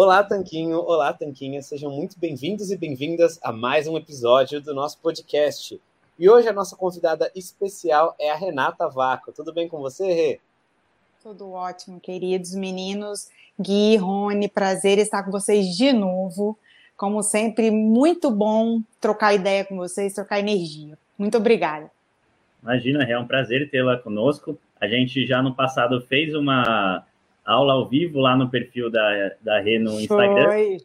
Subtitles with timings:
[0.00, 4.96] Olá, Tanquinho, olá, Tanquinha, sejam muito bem-vindos e bem-vindas a mais um episódio do nosso
[5.00, 5.80] podcast.
[6.16, 9.32] E hoje a nossa convidada especial é a Renata Vaco.
[9.32, 10.40] Tudo bem com você, Rê?
[11.20, 13.28] Tudo ótimo, queridos meninos.
[13.58, 16.56] Gui, Rony, prazer estar com vocês de novo.
[16.96, 20.96] Como sempre, muito bom trocar ideia com vocês, trocar energia.
[21.18, 21.90] Muito obrigada.
[22.62, 24.56] Imagina, é um prazer tê-la conosco.
[24.80, 27.04] A gente já no passado fez uma
[27.48, 30.48] aula ao vivo lá no perfil da, da Rê no Instagram.
[30.48, 30.76] Foi.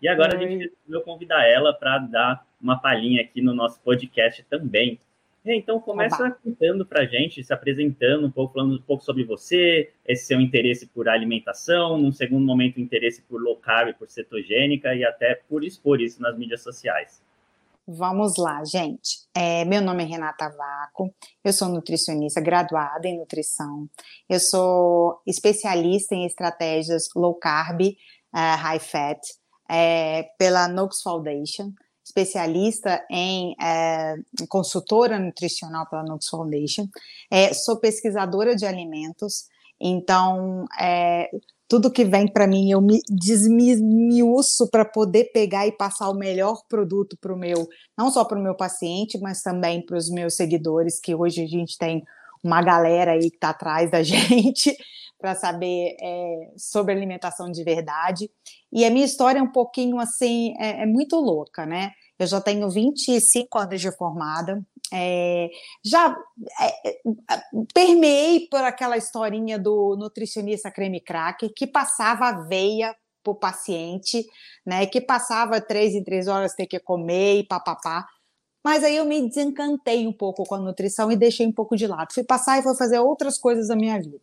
[0.00, 0.44] E agora Foi.
[0.44, 4.98] a gente resolveu convidar ela para dar uma palhinha aqui no nosso podcast também.
[5.44, 6.36] Então, começa Oba.
[6.44, 10.40] contando para a gente, se apresentando um pouco, falando um pouco sobre você, esse seu
[10.40, 15.64] interesse por alimentação, num segundo momento, interesse por low carb, por cetogênica e até por
[15.64, 17.21] expor isso nas mídias sociais.
[17.86, 19.18] Vamos lá, gente.
[19.34, 21.12] É, meu nome é Renata Vaco,
[21.44, 23.88] eu sou nutricionista graduada em nutrição,
[24.28, 29.20] eu sou especialista em estratégias low carb, uh, high fat,
[29.68, 31.72] é, pela Nox Foundation
[32.04, 34.16] especialista em é,
[34.48, 36.86] consultora nutricional pela Nux Foundation,
[37.30, 39.46] é, sou pesquisadora de alimentos,
[39.80, 41.30] então é,
[41.72, 46.60] tudo que vem para mim eu me desmiuço para poder pegar e passar o melhor
[46.68, 50.36] produto para o meu, não só para o meu paciente, mas também para os meus
[50.36, 52.02] seguidores, que hoje a gente tem
[52.44, 54.76] uma galera aí que está atrás da gente
[55.18, 58.30] para saber é, sobre alimentação de verdade.
[58.70, 61.92] E a minha história é um pouquinho assim, é, é muito louca, né?
[62.18, 65.50] Eu já tenho 25 anos de formada, é,
[65.84, 66.14] já
[66.60, 67.00] é, é,
[67.74, 74.26] permeei por aquela historinha do nutricionista creme cracker que passava a veia para o paciente,
[74.66, 74.86] né?
[74.86, 78.06] Que passava três em três horas ter que comer e papapá.
[78.64, 81.86] Mas aí eu me desencantei um pouco com a nutrição e deixei um pouco de
[81.86, 82.12] lado.
[82.12, 84.20] Fui passar e fui fazer outras coisas da minha vida.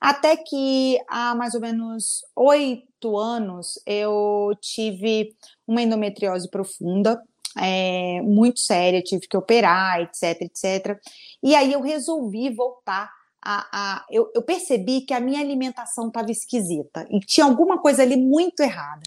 [0.00, 5.34] Até que há mais ou menos oito anos eu tive
[5.66, 7.20] uma endometriose profunda,
[7.60, 10.98] é, muito séria, tive que operar, etc, etc.
[11.42, 13.10] E aí eu resolvi voltar
[13.42, 13.66] a.
[13.72, 18.16] a eu, eu percebi que a minha alimentação estava esquisita e tinha alguma coisa ali
[18.16, 19.02] muito errada.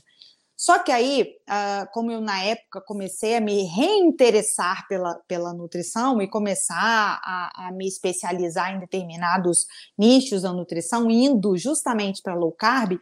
[0.62, 6.22] Só que aí, uh, como eu na época comecei a me reinteressar pela, pela nutrição
[6.22, 9.66] e começar a, a me especializar em determinados
[9.98, 13.00] nichos da nutrição, indo justamente para low carb,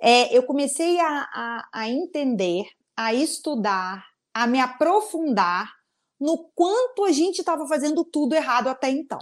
[0.00, 2.64] é, eu comecei a, a, a entender,
[2.96, 5.72] a estudar, a me aprofundar
[6.20, 9.18] no quanto a gente estava fazendo tudo errado até então.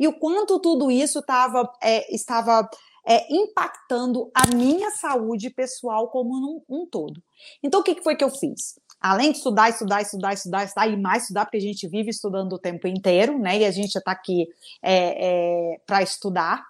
[0.00, 2.68] E o quanto tudo isso tava, é, estava
[3.06, 7.22] é, impactando a minha saúde pessoal como um, um todo.
[7.62, 8.78] Então, o que, que foi que eu fiz?
[9.00, 12.52] Além de estudar, estudar, estudar, estudar, estudar e mais estudar, porque a gente vive estudando
[12.52, 13.58] o tempo inteiro, né?
[13.58, 14.46] E a gente está aqui
[14.82, 16.64] é, é, para estudar.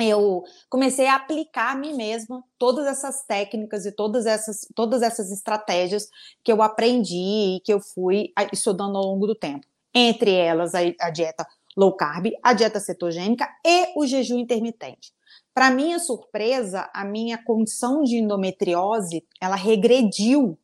[0.00, 5.32] Eu comecei a aplicar a mim mesma todas essas técnicas e todas essas, todas essas
[5.32, 6.08] estratégias
[6.44, 9.66] que eu aprendi e que eu fui estudando ao longo do tempo.
[9.92, 11.44] Entre elas, a, a dieta
[11.76, 15.12] low carb, a dieta cetogênica e o jejum intermitente.
[15.52, 20.56] Para minha surpresa, a minha condição de endometriose, ela regrediu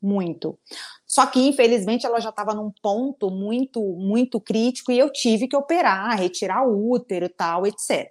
[0.00, 0.56] muito.
[1.04, 5.56] Só que, infelizmente, ela já estava num ponto muito, muito crítico e eu tive que
[5.56, 8.08] operar, retirar o útero e tal, etc.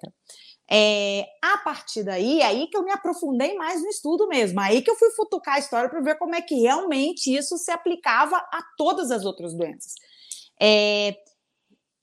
[0.70, 4.81] É, a partir daí, é aí que eu me aprofundei mais no estudo mesmo, aí
[4.81, 8.36] que eu fui futucar a história para ver como é que realmente isso se aplicava
[8.36, 9.94] a todas as outras doenças.
[10.59, 11.16] É,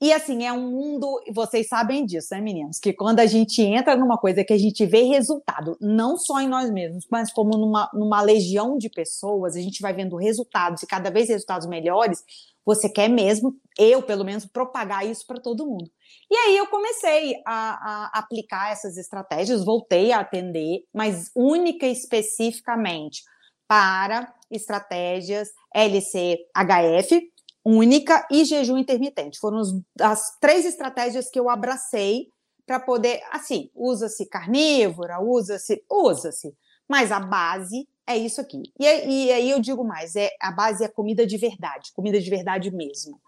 [0.02, 2.80] e assim, é um mundo, vocês sabem disso, né, meninos?
[2.80, 6.48] Que quando a gente entra numa coisa que a gente vê resultado, não só em
[6.48, 10.88] nós mesmos, mas como numa, numa legião de pessoas, a gente vai vendo resultados e
[10.88, 12.24] cada vez resultados melhores,
[12.64, 15.90] você quer mesmo, eu pelo menos, propagar isso para todo mundo.
[16.30, 21.92] E aí eu comecei a, a aplicar essas estratégias, voltei a atender, mas única e
[21.92, 23.22] especificamente
[23.66, 27.32] para estratégias LCHF,
[27.64, 29.38] única e jejum intermitente.
[29.38, 29.62] Foram
[30.00, 32.28] as três estratégias que eu abracei
[32.66, 36.54] para poder, assim, usa-se carnívora, usa-se, usa-se,
[36.88, 38.62] mas a base é isso aqui.
[38.78, 42.28] E, e, aí eu digo mais, é a base é comida de verdade, comida de
[42.28, 43.20] verdade mesmo.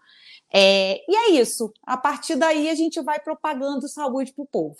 [0.53, 1.73] É, e é isso.
[1.83, 4.77] A partir daí a gente vai propagando saúde para o povo.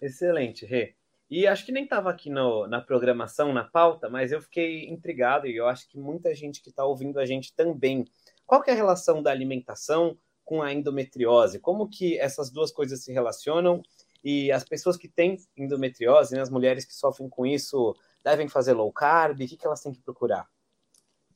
[0.00, 0.94] Excelente, Rê.
[1.30, 5.46] E acho que nem estava aqui no, na programação, na pauta, mas eu fiquei intrigado
[5.46, 8.04] e eu acho que muita gente que está ouvindo a gente também.
[8.44, 11.58] Qual que é a relação da alimentação com a endometriose?
[11.58, 13.82] Como que essas duas coisas se relacionam?
[14.22, 18.72] E as pessoas que têm endometriose, né, as mulheres que sofrem com isso, devem fazer
[18.72, 19.34] low carb?
[19.34, 20.48] O que, que elas têm que procurar?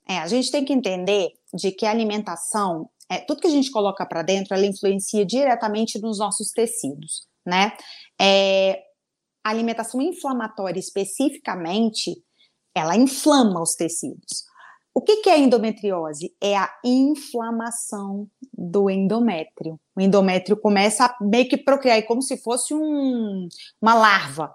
[0.09, 3.71] É, a gente tem que entender de que a alimentação, é, tudo que a gente
[3.71, 7.77] coloca para dentro, ela influencia diretamente nos nossos tecidos, né?
[8.21, 8.83] É,
[9.45, 12.17] a alimentação inflamatória especificamente,
[12.75, 14.45] ela inflama os tecidos.
[14.97, 16.35] O que, que é endometriose?
[16.41, 19.79] É a inflamação do endométrio.
[19.95, 23.47] O endométrio começa a meio que procriar, como se fosse um,
[23.79, 24.55] uma larva.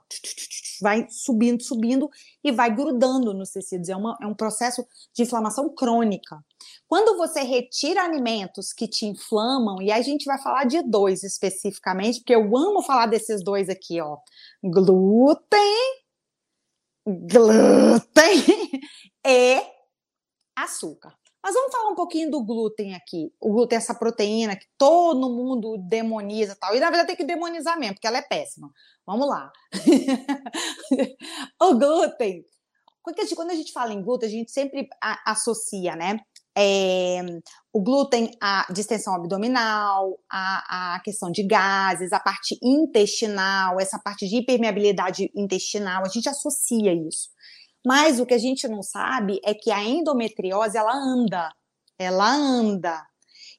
[0.82, 2.10] Vai subindo, subindo
[2.44, 3.88] e vai grudando nos tecidos.
[3.88, 4.84] É, uma, é um processo
[5.14, 6.44] de inflamação crônica.
[6.88, 12.18] Quando você retira alimentos que te inflamam, e a gente vai falar de dois especificamente,
[12.22, 14.18] porque eu amo falar desses dois aqui, ó.
[14.64, 16.02] Glúten,
[17.06, 18.44] glúten
[19.24, 19.81] e
[20.64, 21.14] açúcar.
[21.44, 23.34] Mas vamos falar um pouquinho do glúten aqui.
[23.40, 26.76] O glúten é essa proteína que todo mundo demoniza tal.
[26.76, 28.70] E na verdade tem que demonizar mesmo, porque ela é péssima.
[29.06, 29.52] Vamos lá.
[31.60, 32.46] o glúten.
[33.02, 34.88] Quando a gente fala em glúten, a gente sempre
[35.26, 36.20] associa, né?
[36.56, 37.22] É,
[37.74, 44.28] o glúten à distensão abdominal, a, a questão de gases, a parte intestinal, essa parte
[44.28, 47.30] de hipermeabilidade intestinal, a gente associa isso.
[47.86, 51.52] Mas o que a gente não sabe é que a endometriose ela anda,
[51.98, 53.06] ela anda.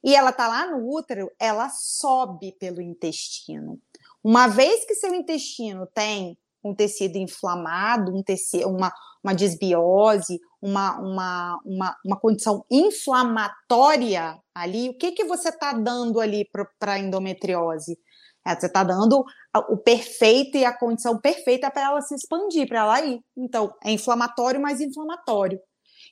[0.03, 3.79] E ela tá lá no útero, ela sobe pelo intestino.
[4.23, 8.91] Uma vez que seu intestino tem um tecido inflamado, um tecido, uma,
[9.23, 16.21] uma desbiose, uma, uma, uma, uma condição inflamatória ali, o que, que você está dando
[16.21, 16.49] ali
[16.79, 17.97] para a endometriose?
[18.45, 19.23] É, você está dando
[19.59, 23.19] o perfeito e a condição perfeita para ela se expandir, para ela ir.
[23.37, 25.59] Então, é inflamatório, mas inflamatório.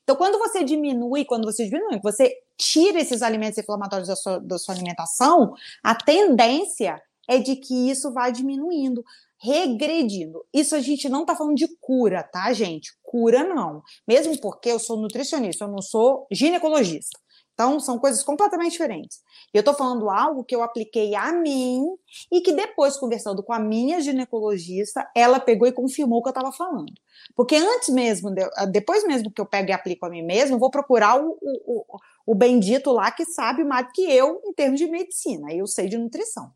[0.03, 4.57] Então, quando você diminui, quando você diminui, você tira esses alimentos inflamatórios da sua, da
[4.57, 5.53] sua alimentação,
[5.83, 9.03] a tendência é de que isso vá diminuindo,
[9.39, 10.45] regredindo.
[10.53, 12.91] Isso a gente não está falando de cura, tá, gente?
[13.01, 13.81] Cura não.
[14.07, 17.19] Mesmo porque eu sou nutricionista, eu não sou ginecologista.
[17.61, 19.19] Então, são coisas completamente diferentes.
[19.53, 21.85] Eu estou falando algo que eu apliquei a mim
[22.31, 26.31] e que depois, conversando com a minha ginecologista, ela pegou e confirmou o que eu
[26.31, 26.91] estava falando.
[27.35, 30.71] Porque antes mesmo, ah, depois mesmo que eu pego e aplico a mim mesmo, vou
[30.71, 31.85] procurar o, o,
[32.25, 35.53] o bendito lá que sabe mais que eu em termos de medicina.
[35.53, 36.51] Eu sei de nutrição.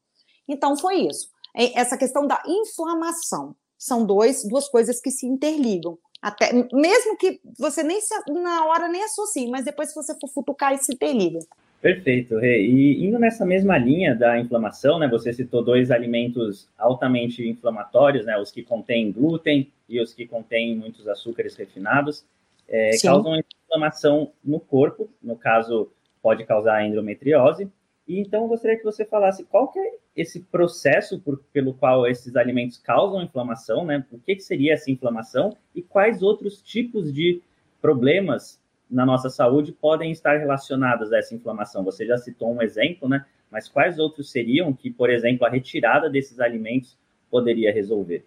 [0.48, 1.30] Então, foi isso.
[1.54, 3.56] Essa questão da inflamação.
[3.78, 6.00] São dois, duas coisas que se interligam.
[6.26, 10.28] Até, mesmo que você nem se, na hora nem associe, mas depois se você for
[10.28, 11.38] futucar e se interliga.
[11.80, 12.66] Perfeito, Rê.
[12.66, 15.08] E indo nessa mesma linha da inflamação, né?
[15.08, 18.40] Você citou dois alimentos altamente inflamatórios, né?
[18.40, 22.26] Os que contêm glúten e os que contêm muitos açúcares refinados,
[22.68, 25.08] é, causam inflamação no corpo.
[25.22, 25.92] No caso,
[26.24, 27.70] pode causar endometriose.
[28.08, 32.08] E então eu gostaria que você falasse qual que é esse processo por, pelo qual
[32.08, 34.06] esses alimentos causam inflamação, né?
[34.12, 37.42] O que, que seria essa inflamação e quais outros tipos de
[37.82, 41.84] problemas na nossa saúde podem estar relacionados a essa inflamação?
[41.84, 43.26] Você já citou um exemplo, né?
[43.52, 46.98] Mas quais outros seriam que, por exemplo, a retirada desses alimentos
[47.30, 48.26] poderia resolver?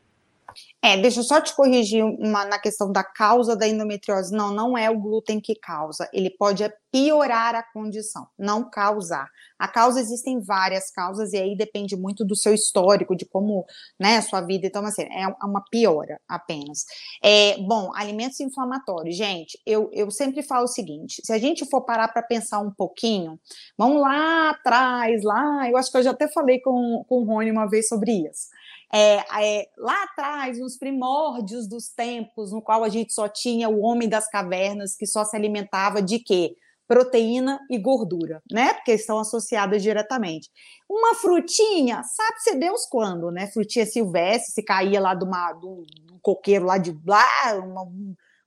[0.89, 4.35] É, deixa eu só te corrigir uma, na questão da causa da endometriose.
[4.35, 6.09] Não, não é o glúten que causa.
[6.15, 9.29] Ele pode piorar a condição, não causar.
[9.59, 13.67] A causa existem várias causas e aí depende muito do seu histórico, de como,
[14.01, 14.67] né, sua vida.
[14.67, 16.87] Então, assim, é uma piora apenas.
[17.23, 19.61] É, bom, alimentos inflamatórios, gente.
[19.67, 23.39] Eu, eu sempre falo o seguinte: se a gente for parar para pensar um pouquinho,
[23.77, 25.69] vamos lá atrás, lá.
[25.69, 28.49] Eu acho que eu já até falei com, com o Rony uma vez sobre isso.
[28.93, 33.81] É, é, lá atrás, nos primórdios dos tempos, no qual a gente só tinha o
[33.81, 36.57] homem das cavernas que só se alimentava de quê?
[36.87, 38.73] Proteína e gordura, né?
[38.73, 40.51] Porque estão associadas diretamente.
[40.89, 43.47] Uma frutinha, sabe-se Deus quando, né?
[43.49, 45.85] Frutinha silvestre, se caía lá de, uma, um
[46.23, 47.87] coqueiro lá de lá, uma,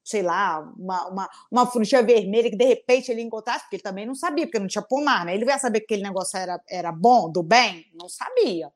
[0.04, 4.08] sei lá, uma, uma, uma frutinha vermelha que de repente ele encontrasse, porque ele também
[4.08, 5.36] não sabia, porque não tinha pomar, né?
[5.36, 7.86] Ele ia saber que aquele negócio era, era bom, do bem?
[7.94, 8.72] Não sabia.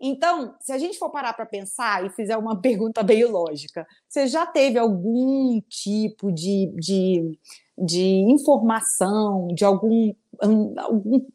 [0.00, 4.26] Então, se a gente for parar para pensar e fizer uma pergunta meio lógica, você
[4.26, 7.38] já teve algum tipo de, de,
[7.76, 10.12] de informação de algum,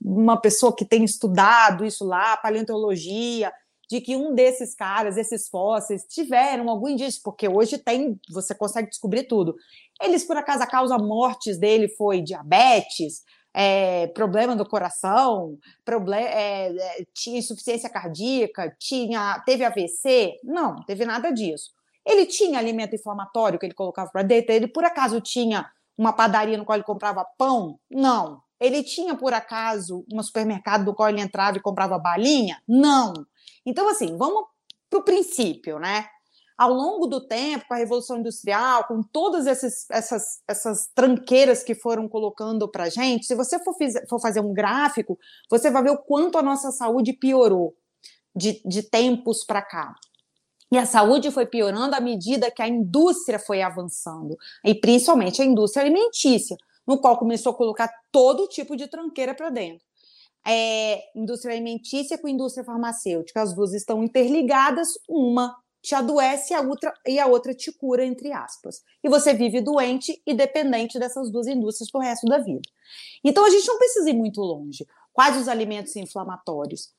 [0.02, 3.52] uma pessoa que tem estudado isso lá, paleontologia,
[3.90, 8.90] de que um desses caras, esses fósseis, tiveram algum indício, porque hoje tem, você consegue
[8.90, 9.56] descobrir tudo.
[10.02, 13.22] Eles, por acaso, a causa mortes dele foi diabetes,
[13.54, 20.40] é, problema do coração, problema, é, é, tinha insuficiência cardíaca, tinha, teve AVC?
[20.44, 21.72] Não, teve nada disso.
[22.06, 24.52] Ele tinha alimento inflamatório que ele colocava para dentro?
[24.52, 27.80] Ele por acaso tinha uma padaria no qual ele comprava pão?
[27.90, 28.42] Não.
[28.60, 32.62] Ele tinha por acaso um supermercado no qual ele entrava e comprava balinha?
[32.68, 33.14] Não.
[33.66, 34.46] Então, assim, vamos
[34.90, 36.08] para o princípio, né?
[36.58, 41.74] Ao longo do tempo, com a Revolução Industrial, com todas essas, essas, essas tranqueiras que
[41.74, 43.76] foram colocando para gente, se você for,
[44.08, 45.18] for, fazer um gráfico,
[45.50, 47.76] você vai ver o quanto a nossa saúde piorou
[48.36, 49.96] de, de tempos para cá.
[50.72, 55.46] E a saúde foi piorando à medida que a indústria foi avançando, e principalmente a
[55.46, 59.86] indústria alimentícia, no qual começou a colocar todo tipo de tranqueira para dentro.
[60.46, 66.62] É, indústria alimentícia com indústria farmacêutica, as duas estão interligadas, uma te adoece e a
[66.62, 68.82] outra, e a outra te cura, entre aspas.
[69.04, 72.62] E você vive doente e dependente dessas duas indústrias pro resto da vida.
[73.22, 74.88] Então a gente não precisa ir muito longe.
[75.12, 76.90] Quais os alimentos inflamatórios?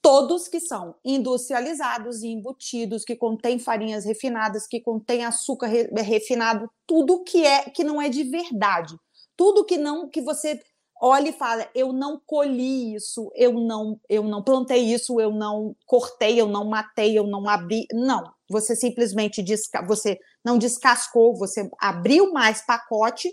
[0.00, 6.70] Todos que são industrializados e embutidos, que contêm farinhas refinadas, que contêm açúcar re refinado,
[6.86, 8.96] tudo que é que não é de verdade.
[9.36, 10.58] Tudo que não que você
[11.00, 15.74] olha e fala: eu não colhi isso, eu não, eu não plantei isso, eu não
[15.86, 17.86] cortei, eu não matei, eu não abri.
[17.92, 23.30] Não, você simplesmente desca você não descascou, você abriu mais pacote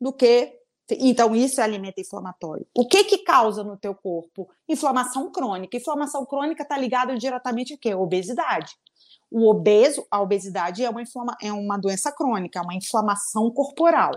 [0.00, 0.58] do que.
[0.92, 2.66] Então, isso é alimento inflamatório.
[2.74, 4.50] O que que causa no teu corpo?
[4.68, 5.76] Inflamação crônica.
[5.76, 7.94] Inflamação crônica está ligada diretamente a quê?
[7.94, 8.74] Obesidade.
[9.30, 14.10] O obeso, a obesidade é uma, inflama, é uma doença crônica, é uma inflamação corporal.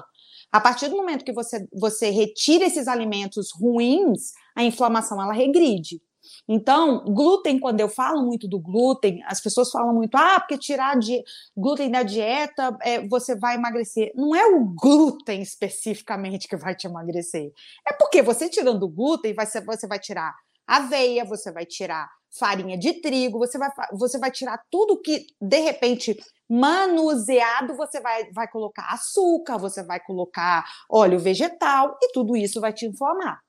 [0.53, 6.00] A partir do momento que você, você retira esses alimentos ruins, a inflamação ela regride.
[6.48, 10.98] Então, glúten, quando eu falo muito do glúten, as pessoas falam muito, ah, porque tirar
[10.98, 11.24] de
[11.57, 14.12] glúten da dieta é, você vai emagrecer.
[14.15, 17.51] Não é o glúten especificamente que vai te emagrecer.
[17.88, 20.36] É porque você tirando o glúten, vai, você vai tirar
[20.67, 22.07] aveia, você vai tirar
[22.39, 26.17] farinha de trigo, você vai, você vai tirar tudo que, de repente,
[26.50, 32.74] manuseado, você vai, vai colocar açúcar, você vai colocar óleo vegetal e tudo isso vai
[32.74, 33.40] te inflamar.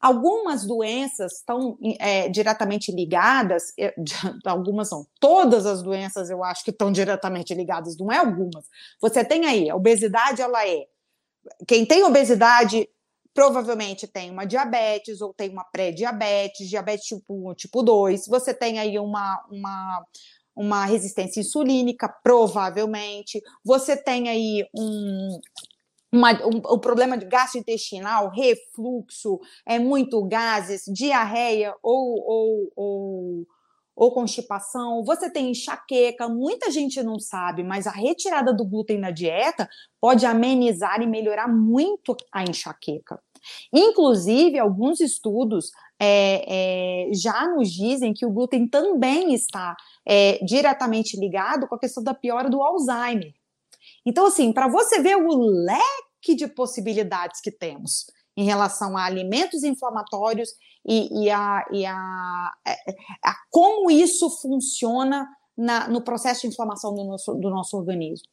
[0.00, 3.72] Algumas doenças estão é, diretamente ligadas,
[4.46, 8.64] algumas são, todas as doenças eu acho que estão diretamente ligadas, não é algumas.
[9.00, 10.86] Você tem aí, a obesidade, ela é.
[11.66, 12.88] Quem tem obesidade
[13.34, 18.26] provavelmente tem uma diabetes ou tem uma pré-diabetes, diabetes tipo 1 tipo 2.
[18.26, 20.04] Você tem aí uma, uma,
[20.58, 23.40] uma resistência insulínica, provavelmente.
[23.64, 25.40] Você tem aí um,
[26.12, 33.46] uma, um, o problema de gastrointestinal, refluxo, é muito gases, diarreia ou, ou, ou,
[33.94, 39.12] ou constipação, você tem enxaqueca, muita gente não sabe, mas a retirada do glúten na
[39.12, 39.68] dieta
[40.00, 43.20] pode amenizar e melhorar muito a enxaqueca.
[43.72, 49.76] Inclusive, alguns estudos é, é, já nos dizem que o glúten também está
[50.06, 53.32] é, diretamente ligado com a questão da piora do Alzheimer.
[54.06, 59.64] Então, assim, para você ver o leque de possibilidades que temos em relação a alimentos
[59.64, 60.50] inflamatórios
[60.86, 62.74] e, e, a, e a, é,
[63.24, 68.28] a, como isso funciona na, no processo de inflamação do nosso, do nosso organismo.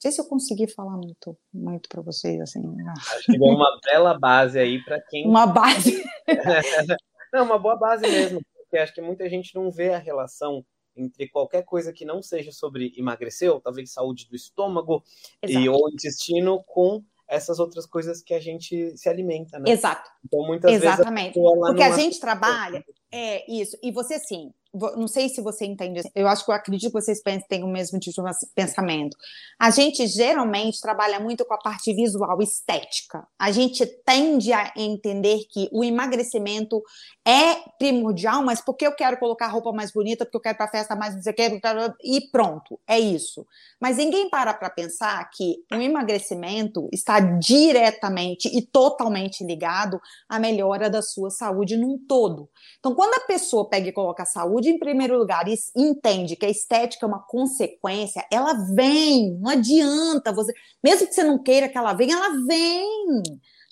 [0.00, 2.66] Não sei se eu consegui falar muito, muito para vocês assim.
[2.66, 2.94] Né?
[2.96, 5.26] Acho que deu uma bela base aí para quem.
[5.26, 6.02] Uma base.
[7.30, 10.64] não, uma boa base mesmo, porque acho que muita gente não vê a relação
[10.96, 15.04] entre qualquer coisa que não seja sobre emagrecer, ou talvez saúde do estômago
[15.46, 19.70] e ou intestino, com essas outras coisas que a gente se alimenta, né?
[19.70, 20.10] Exato.
[20.24, 21.38] Então, muitas Exatamente.
[21.38, 21.58] vezes.
[21.60, 22.82] Porque a gente trabalha.
[23.12, 23.76] É isso.
[23.82, 27.20] E você, sim, não sei se você entende, eu acho que eu acredito que vocês
[27.48, 29.16] têm o mesmo tipo de pensamento.
[29.58, 33.26] A gente geralmente trabalha muito com a parte visual, estética.
[33.38, 36.82] A gente tende a entender que o emagrecimento
[37.26, 40.68] é primordial, mas porque eu quero colocar roupa mais bonita, porque eu quero ir para
[40.68, 41.60] festa mais não sei o que,
[42.02, 43.46] e pronto, é isso.
[43.80, 50.88] Mas ninguém para para pensar que o emagrecimento está diretamente e totalmente ligado à melhora
[50.88, 52.48] da sua saúde num todo.
[52.78, 56.36] Então, quando a pessoa pega e coloca a saúde, saúde em primeiro lugar e entende
[56.36, 60.52] que a estética é uma consequência, ela vem, não adianta você,
[60.84, 63.22] mesmo que você não queira que ela venha, ela vem.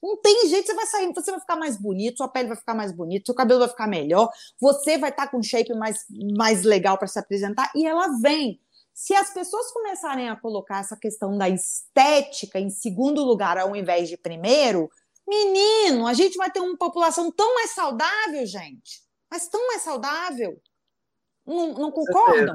[0.02, 2.74] Não tem jeito, você vai sair, você vai ficar mais bonito, sua pele vai ficar
[2.74, 4.30] mais bonita, seu cabelo vai ficar melhor,
[4.60, 6.04] você vai estar com um shape mais,
[6.36, 8.60] mais legal para se apresentar e ela vem.
[8.94, 14.08] Se as pessoas começarem a colocar essa questão da estética em segundo lugar ao invés
[14.08, 14.88] de primeiro,
[15.26, 19.08] menino, a gente vai ter uma população tão mais saudável, gente.
[19.30, 20.60] Mas tão mais saudável.
[21.48, 22.54] Não, não concordam?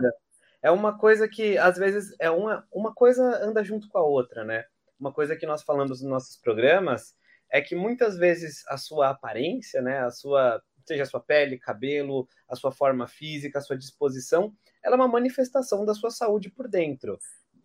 [0.61, 4.45] É uma coisa que, às vezes, é uma, uma coisa anda junto com a outra,
[4.45, 4.63] né?
[4.99, 7.15] Uma coisa que nós falamos nos nossos programas
[7.51, 12.27] é que muitas vezes a sua aparência, né, a sua, seja a sua pele, cabelo,
[12.47, 16.67] a sua forma física, a sua disposição, ela é uma manifestação da sua saúde por
[16.67, 17.19] dentro.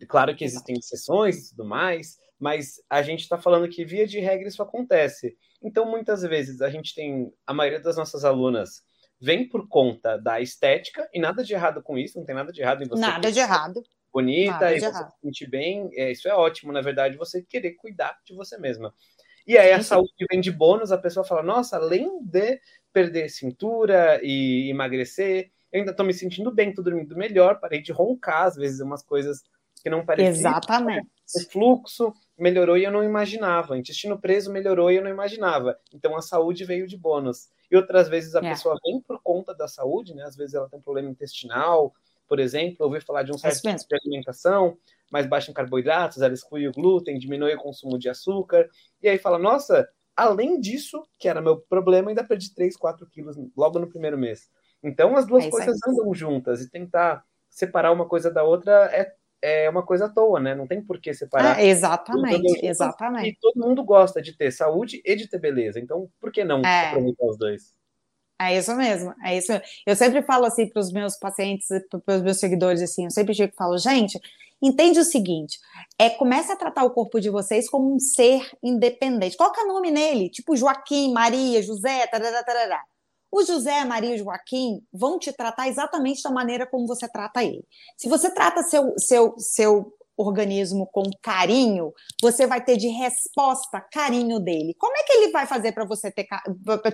[0.07, 4.19] Claro que existem exceções e tudo mais, mas a gente está falando que, via de
[4.19, 5.37] regra, isso acontece.
[5.61, 8.83] Então, muitas vezes, a gente tem, a maioria das nossas alunas
[9.19, 12.61] vem por conta da estética, e nada de errado com isso, não tem nada de
[12.61, 13.01] errado em você.
[13.01, 13.83] Nada de errado.
[14.11, 15.11] Bonita nada e você errado.
[15.11, 18.93] se sentir bem, é, isso é ótimo, na verdade, você querer cuidar de você mesma.
[19.45, 22.59] E aí a saúde vem de bônus, a pessoa fala, nossa, além de
[22.93, 27.91] perder cintura e emagrecer, eu ainda tô me sentindo bem, tô dormindo melhor, parei de
[27.91, 29.43] roncar, às vezes umas coisas
[29.81, 30.51] que não pareciam.
[30.51, 31.07] Exatamente.
[31.35, 33.73] O fluxo melhorou e eu não imaginava.
[33.73, 35.77] O intestino preso melhorou e eu não imaginava.
[35.93, 37.49] Então a saúde veio de bônus.
[37.69, 38.49] E outras vezes a é.
[38.49, 40.23] pessoa vem por conta da saúde, né?
[40.23, 41.93] Às vezes ela tem um problema intestinal,
[42.27, 44.77] por exemplo, ouvi falar de um certo tipo de alimentação
[45.11, 48.69] mais baixa em carboidratos, ela exclui o glúten, diminui o consumo de açúcar,
[49.01, 53.35] e aí fala, nossa, além disso, que era meu problema, ainda perdi 3, 4 quilos
[53.57, 54.49] logo no primeiro mês.
[54.83, 59.11] Então as duas é coisas andam juntas, e tentar separar uma coisa da outra é
[59.41, 60.53] é uma coisa à toa, né?
[60.55, 61.59] Não tem por que separar.
[61.59, 63.29] É, exatamente, exatamente.
[63.29, 65.79] E todo mundo gosta de ter saúde e de ter beleza.
[65.79, 66.87] Então, por que não é.
[66.89, 67.73] aproveitar os dois?
[68.41, 69.51] É isso mesmo, é isso.
[69.85, 71.67] Eu sempre falo assim para os meus pacientes,
[72.05, 74.17] para os meus seguidores, assim, eu sempre e falo, gente,
[74.61, 75.59] entende o seguinte,
[75.99, 79.35] é comece a tratar o corpo de vocês como um ser independente.
[79.35, 82.81] Coloca nome nele, tipo Joaquim, Maria, José, tarará, tarará.
[83.31, 87.63] O José, Maria e Joaquim vão te tratar exatamente da maneira como você trata ele.
[87.95, 94.39] Se você trata seu, seu, seu organismo com carinho, você vai ter de resposta carinho
[94.39, 94.75] dele.
[94.77, 96.27] Como é que ele vai fazer para você ter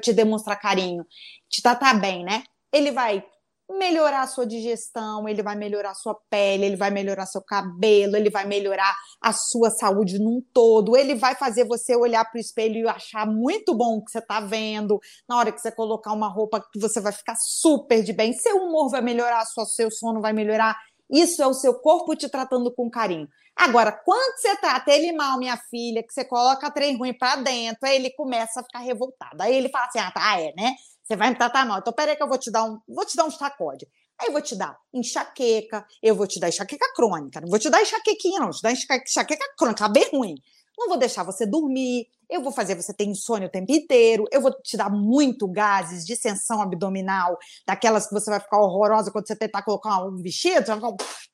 [0.01, 1.05] te demonstrar carinho,
[1.49, 2.43] te tratar bem, né?
[2.71, 3.25] Ele vai
[3.69, 8.15] melhorar a sua digestão, ele vai melhorar a sua pele, ele vai melhorar seu cabelo,
[8.15, 12.41] ele vai melhorar a sua saúde num todo, ele vai fazer você olhar para o
[12.41, 14.99] espelho e achar muito bom o que você está vendo.
[15.27, 18.89] Na hora que você colocar uma roupa, você vai ficar super de bem, seu humor
[18.89, 20.77] vai melhorar, seu sono vai melhorar.
[21.09, 23.27] Isso é o seu corpo te tratando com carinho.
[23.55, 27.87] Agora, quando você trata ele mal, minha filha, que você coloca trem ruim para dentro,
[27.87, 29.41] aí ele começa a ficar revoltado.
[29.41, 30.73] Aí ele fala assim: ah, tá, é, né?
[31.05, 31.79] Você vai me tratar mal.
[31.79, 33.87] Então, peraí que eu vou te dar um, vou te dar um sacode.
[34.19, 37.69] Aí eu vou te dar enxaqueca, eu vou te dar enxaqueca crônica, não vou te
[37.69, 40.35] dar enxaquequinha, não, vou te dar enxaqueca crônica, bem ruim.
[40.77, 44.41] Não vou deixar você dormir, eu vou fazer você ter insônia o tempo inteiro, eu
[44.41, 49.35] vou te dar muito gases, distensão abdominal, daquelas que você vai ficar horrorosa quando você
[49.35, 50.65] tentar colocar um vestido,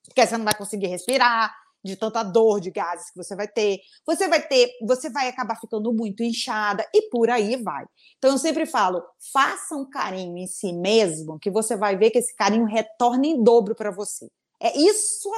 [0.05, 1.51] porque você não vai conseguir respirar
[1.83, 3.79] de tanta dor de gases que você vai ter.
[4.05, 7.85] Você vai ter, você vai acabar ficando muito inchada e por aí vai.
[8.17, 12.19] Então eu sempre falo, faça um carinho em si mesmo, que você vai ver que
[12.19, 14.27] esse carinho retorna em dobro para você.
[14.61, 15.29] É isso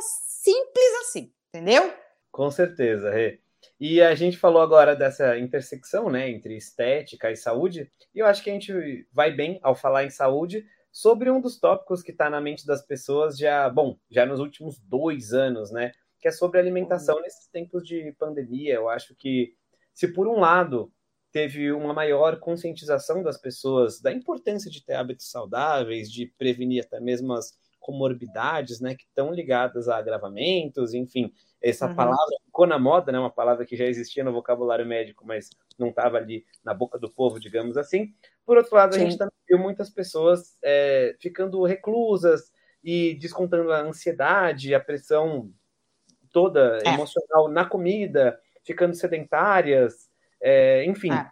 [0.44, 1.94] simples assim, entendeu?
[2.32, 3.40] Com certeza, Rê.
[3.80, 8.44] E a gente falou agora dessa intersecção, né, entre estética e saúde, e eu acho
[8.44, 12.30] que a gente vai bem ao falar em saúde sobre um dos tópicos que está
[12.30, 15.92] na mente das pessoas já, bom, já nos últimos dois anos, né,
[16.24, 17.22] que é sobre alimentação uhum.
[17.22, 18.76] nesses tempos de pandemia.
[18.76, 19.58] Eu acho que,
[19.94, 20.90] se por um lado
[21.34, 27.02] teve uma maior conscientização das pessoas da importância de ter hábitos saudáveis, de prevenir até
[27.02, 31.30] mesmo as comorbidades, né, que estão ligadas a agravamentos, enfim,
[31.62, 31.96] essa uhum.
[31.96, 35.90] palavra ficou na moda, né, uma palavra que já existia no vocabulário médico, mas não
[35.90, 38.14] estava ali na boca do povo, digamos assim.
[38.46, 39.02] Por outro lado, Sim.
[39.02, 42.50] a gente também viu muitas pessoas é, ficando reclusas
[42.82, 45.52] e descontando a ansiedade, a pressão
[46.34, 46.90] toda é.
[46.90, 50.10] emocional na comida, ficando sedentárias,
[50.42, 51.14] é, enfim.
[51.14, 51.32] É.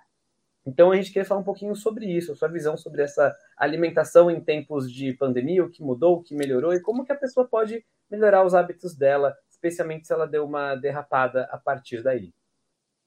[0.66, 4.40] Então a gente queria falar um pouquinho sobre isso, sua visão sobre essa alimentação em
[4.40, 7.84] tempos de pandemia, o que mudou, o que melhorou e como que a pessoa pode
[8.10, 12.32] melhorar os hábitos dela, especialmente se ela deu uma derrapada a partir daí.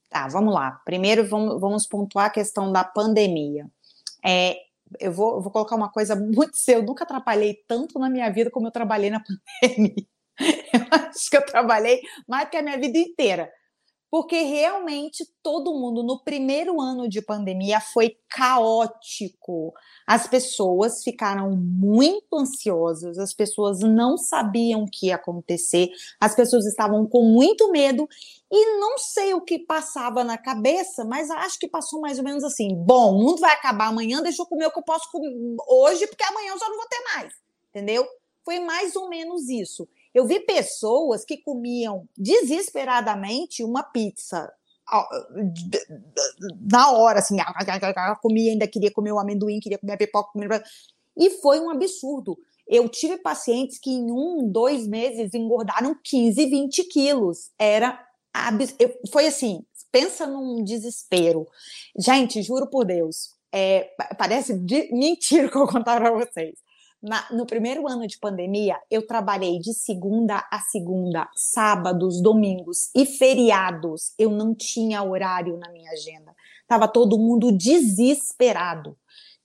[0.09, 0.81] Tá, vamos lá.
[0.83, 3.67] Primeiro vamos, vamos pontuar a questão da pandemia.
[4.23, 4.57] É,
[4.99, 6.79] eu vou, eu vou colocar uma coisa muito séria.
[6.79, 9.21] Eu nunca atrapalhei tanto na minha vida como eu trabalhei na
[9.61, 10.05] pandemia.
[10.73, 13.49] Eu acho que eu trabalhei mais que a minha vida inteira.
[14.09, 19.73] Porque realmente todo mundo, no primeiro ano de pandemia, foi caótico.
[20.07, 26.65] As pessoas ficaram muito ansiosas, as pessoas não sabiam o que ia acontecer, as pessoas
[26.65, 28.07] estavam com muito medo
[28.49, 32.43] e não sei o que passava na cabeça, mas acho que passou mais ou menos
[32.45, 35.29] assim: bom, o mundo vai acabar amanhã, deixa eu comer o que eu posso comer
[35.67, 37.33] hoje, porque amanhã eu já não vou ter mais.
[37.69, 38.07] Entendeu?
[38.45, 39.85] Foi mais ou menos isso.
[40.15, 44.49] Eu vi pessoas que comiam desesperadamente uma pizza
[46.71, 47.35] na hora, assim,
[48.21, 50.63] comia, ainda queria comer o amendoim, queria comer a pipoca, comer...
[51.17, 52.37] e foi um absurdo.
[52.67, 57.51] Eu tive pacientes que em um, dois meses engordaram 15, 20 quilos.
[57.59, 57.99] Era
[58.33, 58.75] abs...
[58.79, 61.47] Eu, foi assim, pensa num desespero.
[61.97, 64.89] Gente, juro por Deus, é, parece de...
[64.93, 66.64] mentira que eu contar para vocês.
[67.05, 73.05] Na, no primeiro ano de pandemia, eu trabalhei de segunda a segunda, sábados, domingos e
[73.05, 74.11] feriados.
[74.17, 76.35] Eu não tinha horário na minha agenda.
[76.67, 78.97] Tava todo mundo desesperado.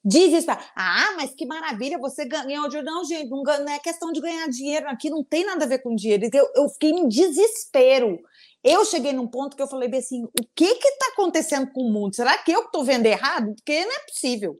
[0.02, 0.64] Desesperado.
[0.74, 2.90] Ah, mas que maravilha, você ganhou dinheiro.
[2.90, 5.82] Não, gente, não, não, é questão de ganhar dinheiro aqui, não tem nada a ver
[5.82, 6.30] com dinheiro.
[6.32, 8.18] Eu, eu fiquei em desespero.
[8.64, 11.92] Eu cheguei num ponto que eu falei assim: o que que está acontecendo com o
[11.92, 12.16] mundo?
[12.16, 13.52] Será que eu estou vendo errado?
[13.54, 14.58] Porque não é possível.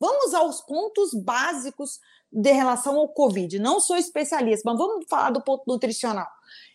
[0.00, 2.00] Vamos aos pontos básicos
[2.32, 3.58] de relação ao Covid.
[3.58, 6.26] Não sou especialista, mas vamos falar do ponto nutricional.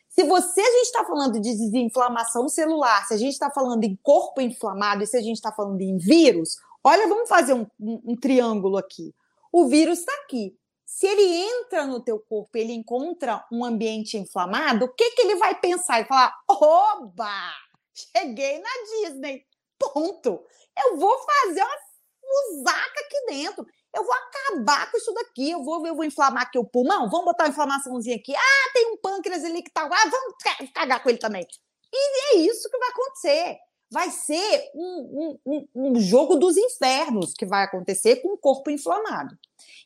[0.10, 3.98] Se você a gente está falando de desinflamação celular, se a gente está falando em
[4.02, 8.02] corpo inflamado e se a gente está falando em vírus, olha, vamos fazer um, um,
[8.06, 9.14] um triângulo aqui.
[9.52, 10.58] O vírus está aqui.
[10.86, 15.36] Se ele entra no teu corpo, ele encontra um ambiente inflamado, o que, que ele
[15.36, 16.00] vai pensar?
[16.00, 17.52] Ele falar: oba,
[17.94, 18.70] cheguei na
[19.10, 19.46] Disney.
[19.78, 20.42] Ponto.
[20.78, 21.78] Eu vou fazer uma
[22.24, 23.68] musaca aqui dentro.
[23.96, 25.52] Eu vou acabar com isso daqui.
[25.52, 27.10] Eu vou, eu vou inflamar aqui o pulmão.
[27.10, 28.36] Vamos botar uma inflamaçãozinha aqui.
[28.36, 29.84] Ah, tem um pâncreas ali que tá.
[29.84, 30.36] Ah, vamos
[30.74, 31.48] cagar com ele também.
[31.94, 33.58] E é isso que vai acontecer.
[33.90, 39.38] Vai ser um, um, um jogo dos infernos que vai acontecer com o corpo inflamado.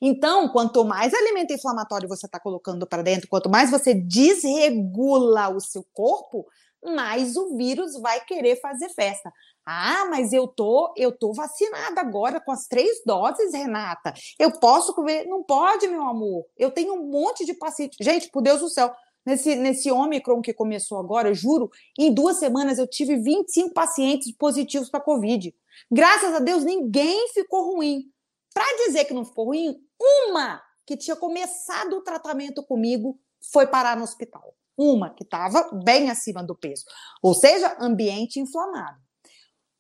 [0.02, 5.60] Então, quanto mais alimento inflamatório você está colocando para dentro, quanto mais você desregula o
[5.60, 6.48] seu corpo,
[6.84, 9.32] mais o vírus vai querer fazer festa.
[9.66, 14.14] Ah, mas eu tô, eu tô vacinada agora com as três doses, Renata.
[14.40, 15.26] Eu posso comer?
[15.28, 16.46] Não pode, meu amor.
[16.58, 17.98] Eu tenho um monte de pacientes.
[18.02, 18.92] Gente, por Deus do céu,
[19.26, 24.32] nesse, nesse Omicron que começou agora, eu juro, em duas semanas eu tive 25 pacientes
[24.36, 25.54] positivos para Covid.
[25.92, 28.06] Graças a Deus, ninguém ficou ruim.
[28.54, 33.20] Para dizer que não ficou ruim, uma que tinha começado o tratamento comigo
[33.52, 34.56] foi parar no hospital.
[34.78, 36.86] Uma que estava bem acima do peso.
[37.22, 38.98] Ou seja, ambiente inflamado.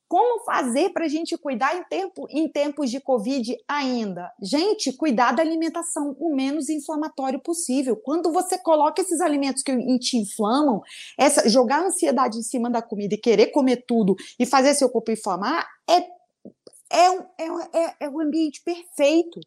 [0.09, 4.31] Como fazer para a gente cuidar em, tempo, em tempos de Covid ainda?
[4.41, 7.95] Gente, cuidar da alimentação o menos inflamatório possível.
[7.95, 10.81] Quando você coloca esses alimentos que te inflamam,
[11.15, 14.89] essa, jogar a ansiedade em cima da comida e querer comer tudo e fazer seu
[14.89, 15.97] corpo inflamar, é,
[16.91, 19.39] é, é, é, é o ambiente perfeito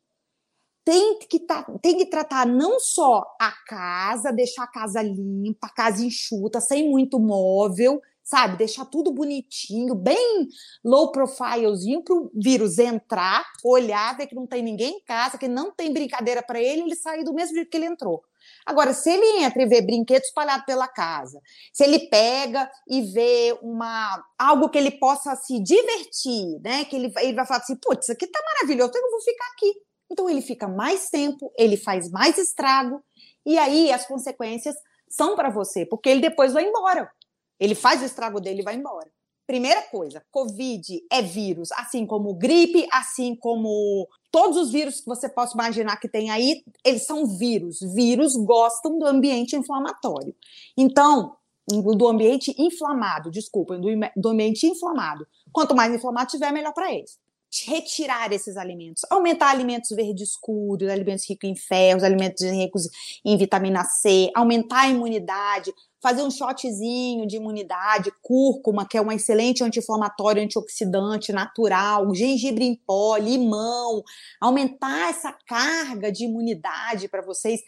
[0.85, 5.75] tem que, tá, tem que tratar não só a casa, deixar a casa limpa, a
[5.75, 8.57] casa enxuta, sem muito móvel, sabe?
[8.57, 10.49] Deixar tudo bonitinho, bem
[10.85, 15.49] low profilezinho para o vírus entrar, olhar, ver que não tem ninguém em casa, que
[15.49, 18.23] não tem brincadeira para ele, ele sair do mesmo jeito que ele entrou.
[18.67, 21.41] Agora, se ele entra e vê brinquedos espalhados pela casa,
[21.73, 26.85] se ele pega e vê uma algo que ele possa se divertir, né?
[26.85, 29.92] Que ele, ele vai falar assim, putz, isso aqui tá maravilhoso, eu vou ficar aqui.
[30.13, 33.03] Então ele fica mais tempo, ele faz mais estrago,
[33.47, 34.75] e aí as consequências
[35.09, 37.11] são para você, porque ele depois vai embora.
[37.59, 39.11] Ele faz o estrago dele e vai embora.
[39.47, 45.29] Primeira coisa, Covid é vírus, assim como gripe, assim como todos os vírus que você
[45.29, 47.79] possa imaginar que tem aí, eles são vírus.
[47.95, 50.35] Vírus gostam do ambiente inflamatório.
[50.77, 51.37] Então,
[51.69, 55.27] do ambiente inflamado, desculpa, do, ambiente inflamado.
[55.53, 57.22] Quanto mais inflamado tiver, melhor para eles
[57.67, 62.89] retirar esses alimentos, aumentar alimentos verdes escuros, alimentos ricos em ferros, alimentos ricos
[63.25, 69.13] em vitamina C, aumentar a imunidade, fazer um shotzinho de imunidade, cúrcuma, que é um
[69.13, 74.03] excelente anti-inflamatório, antioxidante natural, gengibre em pó, limão,
[74.41, 77.61] aumentar essa carga de imunidade para vocês,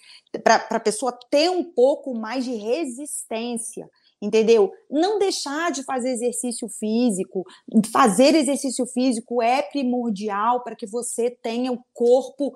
[0.43, 3.89] para a pessoa ter um pouco mais de resistência
[4.25, 4.73] entendeu?
[4.91, 7.45] Não deixar de fazer exercício físico.
[7.93, 12.55] Fazer exercício físico é primordial para que você tenha o corpo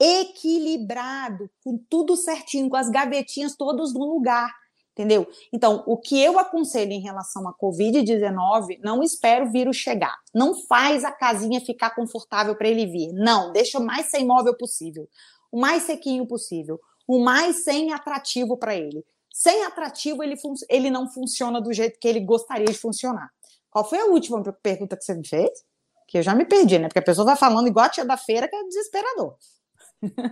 [0.00, 4.52] equilibrado, com tudo certinho, com as gavetinhas todas no lugar.
[4.92, 5.28] Entendeu?
[5.52, 10.16] Então, o que eu aconselho em relação à Covid-19, não espera o vírus chegar.
[10.34, 13.12] Não faz a casinha ficar confortável para ele vir.
[13.12, 15.08] Não, deixa o mais sem móvel possível.
[15.52, 16.80] O mais sequinho possível.
[17.06, 19.04] O mais sem atrativo para ele.
[19.38, 20.34] Sem atrativo, ele,
[20.68, 23.30] ele não funciona do jeito que ele gostaria de funcionar.
[23.70, 25.64] Qual foi a última pergunta que você me fez?
[26.08, 26.88] Que eu já me perdi, né?
[26.88, 29.36] Porque a pessoa vai falando igual a tia da feira, que é desesperador.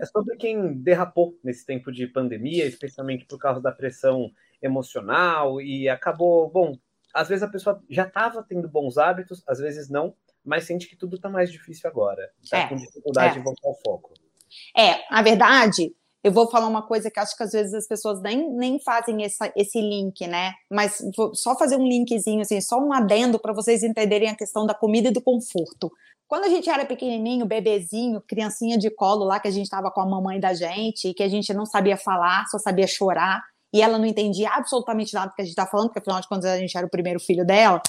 [0.00, 4.28] É sobre quem derrapou nesse tempo de pandemia, especialmente por causa da pressão
[4.60, 6.76] emocional e acabou, bom,
[7.14, 10.96] às vezes a pessoa já estava tendo bons hábitos, às vezes não, mas sente que
[10.96, 13.38] tudo está mais difícil agora, está é, com dificuldade é.
[13.38, 14.14] de voltar ao foco.
[14.76, 15.94] É, a verdade
[16.26, 19.22] eu vou falar uma coisa que acho que às vezes as pessoas nem, nem fazem
[19.22, 20.54] essa, esse link, né?
[20.68, 24.66] Mas vou só fazer um linkzinho, assim, só um adendo para vocês entenderem a questão
[24.66, 25.88] da comida e do conforto.
[26.26, 30.00] Quando a gente era pequenininho, bebezinho, criancinha de colo lá, que a gente estava com
[30.00, 33.80] a mamãe da gente, e que a gente não sabia falar, só sabia chorar, e
[33.80, 36.46] ela não entendia absolutamente nada do que a gente está falando, porque afinal de contas
[36.46, 37.80] a gente era o primeiro filho dela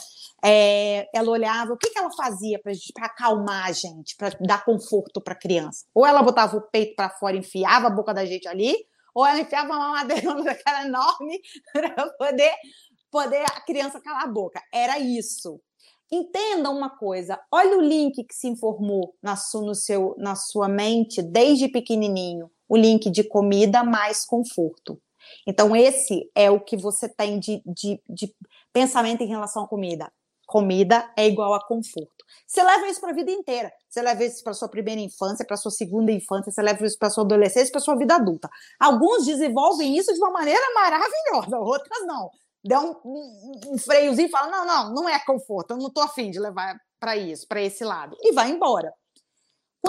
[0.44, 5.20] é, ela olhava, o que, que ela fazia para acalmar a gente, para dar conforto
[5.22, 5.86] para a criança?
[5.94, 8.76] Ou ela botava o peito para fora, enfiava a boca da gente ali,
[9.14, 11.42] ou ela enfiava uma mamadeira daquela enorme
[11.74, 12.54] para poder,
[13.12, 14.62] poder a criança calar a boca.
[14.72, 15.60] Era isso.
[16.10, 20.70] Entenda uma coisa, olha o link que se informou na, sua, no seu, na sua
[20.70, 25.02] mente desde pequenininho, o link de comida mais conforto.
[25.46, 28.34] Então, esse é o que você tem de, de, de
[28.72, 30.10] pensamento em relação à comida
[30.48, 32.26] comida é igual a conforto.
[32.48, 33.72] Você leva isso para a vida inteira.
[33.90, 37.10] Você leva isso para sua primeira infância, para sua segunda infância, você leva isso para
[37.10, 38.50] sua adolescência, para sua vida adulta.
[38.80, 42.30] Alguns desenvolvem isso de uma maneira maravilhosa, outras não.
[42.66, 46.04] Dá um, um, um freiozinho e fala: não, não, não é conforto, eu não estou
[46.04, 48.16] afim de levar para isso, para esse lado.
[48.22, 48.92] E vai embora.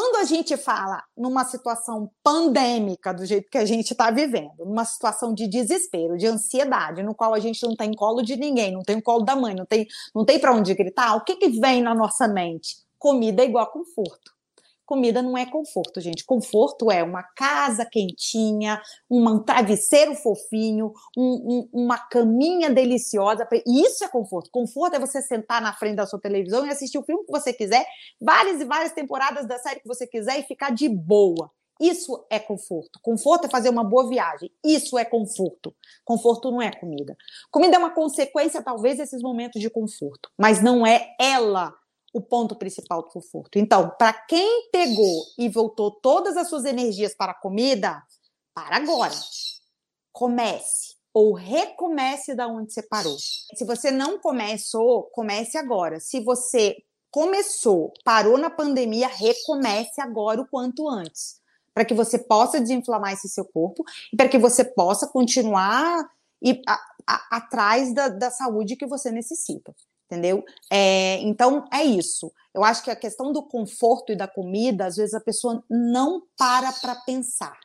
[0.00, 4.84] Quando a gente fala numa situação pandêmica, do jeito que a gente está vivendo, numa
[4.84, 8.84] situação de desespero, de ansiedade, no qual a gente não tem colo de ninguém, não
[8.84, 11.82] tem colo da mãe, não tem, não tem para onde gritar, o que, que vem
[11.82, 12.76] na nossa mente?
[12.96, 14.37] Comida é igual conforto.
[14.88, 16.24] Comida não é conforto, gente.
[16.24, 23.46] Conforto é uma casa quentinha, um travesseiro fofinho, um, um, uma caminha deliciosa.
[23.66, 24.48] Isso é conforto.
[24.50, 27.52] Conforto é você sentar na frente da sua televisão e assistir o filme que você
[27.52, 27.84] quiser,
[28.18, 31.50] várias e várias temporadas da série que você quiser e ficar de boa.
[31.78, 32.98] Isso é conforto.
[33.02, 34.50] Conforto é fazer uma boa viagem.
[34.64, 35.76] Isso é conforto.
[36.02, 37.14] Conforto não é comida.
[37.50, 41.74] Comida é uma consequência, talvez, desses momentos de conforto, mas não é ela
[42.12, 43.58] o ponto principal do conforto.
[43.58, 48.02] Então, para quem pegou e voltou todas as suas energias para a comida,
[48.54, 49.14] para agora.
[50.12, 53.16] Comece ou recomece da onde você parou.
[53.18, 56.00] Se você não começou, comece agora.
[56.00, 56.76] Se você
[57.10, 61.40] começou, parou na pandemia, recomece agora o quanto antes,
[61.72, 66.08] para que você possa desinflamar esse seu corpo e para que você possa continuar
[66.42, 69.74] e, a, a, atrás da, da saúde que você necessita
[70.10, 70.44] entendeu?
[70.72, 72.32] É, então é isso.
[72.54, 76.22] Eu acho que a questão do conforto e da comida, às vezes a pessoa não
[76.36, 77.58] para para pensar,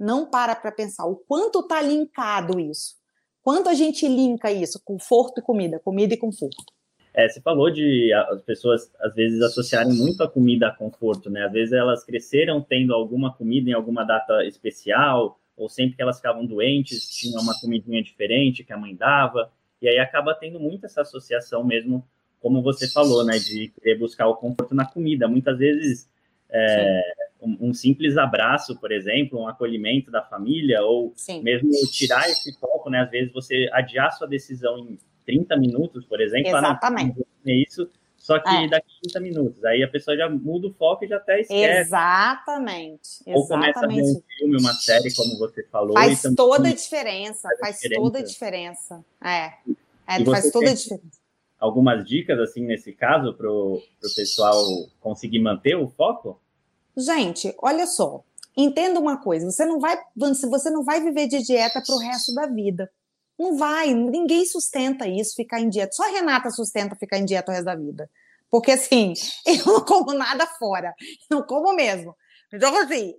[0.00, 2.96] não para para pensar o quanto está linkado isso,
[3.42, 6.64] quanto a gente linka isso, conforto e comida, comida e conforto.
[7.12, 11.44] É, você falou de as pessoas às vezes associarem muito a comida a conforto, né?
[11.44, 16.16] Às vezes elas cresceram tendo alguma comida em alguma data especial, ou sempre que elas
[16.16, 19.52] ficavam doentes, tinha uma comidinha diferente que a mãe dava.
[19.84, 22.02] E aí acaba tendo muito essa associação mesmo,
[22.40, 25.28] como você falou, né, de querer buscar o conforto na comida.
[25.28, 26.08] Muitas vezes
[26.48, 27.02] é,
[27.38, 31.42] um, um, simples abraço, por exemplo, um acolhimento da família, ou Sim.
[31.42, 33.00] mesmo tirar esse foco, né?
[33.00, 37.20] Às vezes você adiar sua decisão em 30 minutos, por exemplo, Exatamente.
[37.20, 37.90] Ah, não, isso,
[38.24, 38.66] só que é.
[38.66, 39.64] daqui 30 minutos.
[39.66, 41.80] Aí a pessoa já muda o foco e já até esquece.
[41.80, 43.20] Exatamente.
[43.26, 45.92] Ou começa a ver um filme, uma série, como você falou.
[45.92, 47.46] Faz toda a diferença.
[47.60, 48.00] Faz, diferença.
[48.00, 49.04] toda a diferença.
[49.22, 49.52] É.
[50.06, 51.18] é faz toda a diferença.
[51.60, 53.82] Algumas dicas, assim, nesse caso, para o
[54.16, 54.56] pessoal
[55.02, 56.40] conseguir manter o foco?
[56.96, 58.24] Gente, olha só.
[58.56, 62.34] Entenda uma coisa, você não vai, você não vai viver de dieta para o resto
[62.34, 62.90] da vida.
[63.38, 65.92] Não vai, ninguém sustenta isso, ficar em dieta.
[65.92, 68.08] Só a Renata sustenta ficar em dieta o resto da vida.
[68.50, 70.94] Porque assim, eu não como nada fora,
[71.30, 72.14] não como mesmo.
[72.52, 73.14] Então, assim,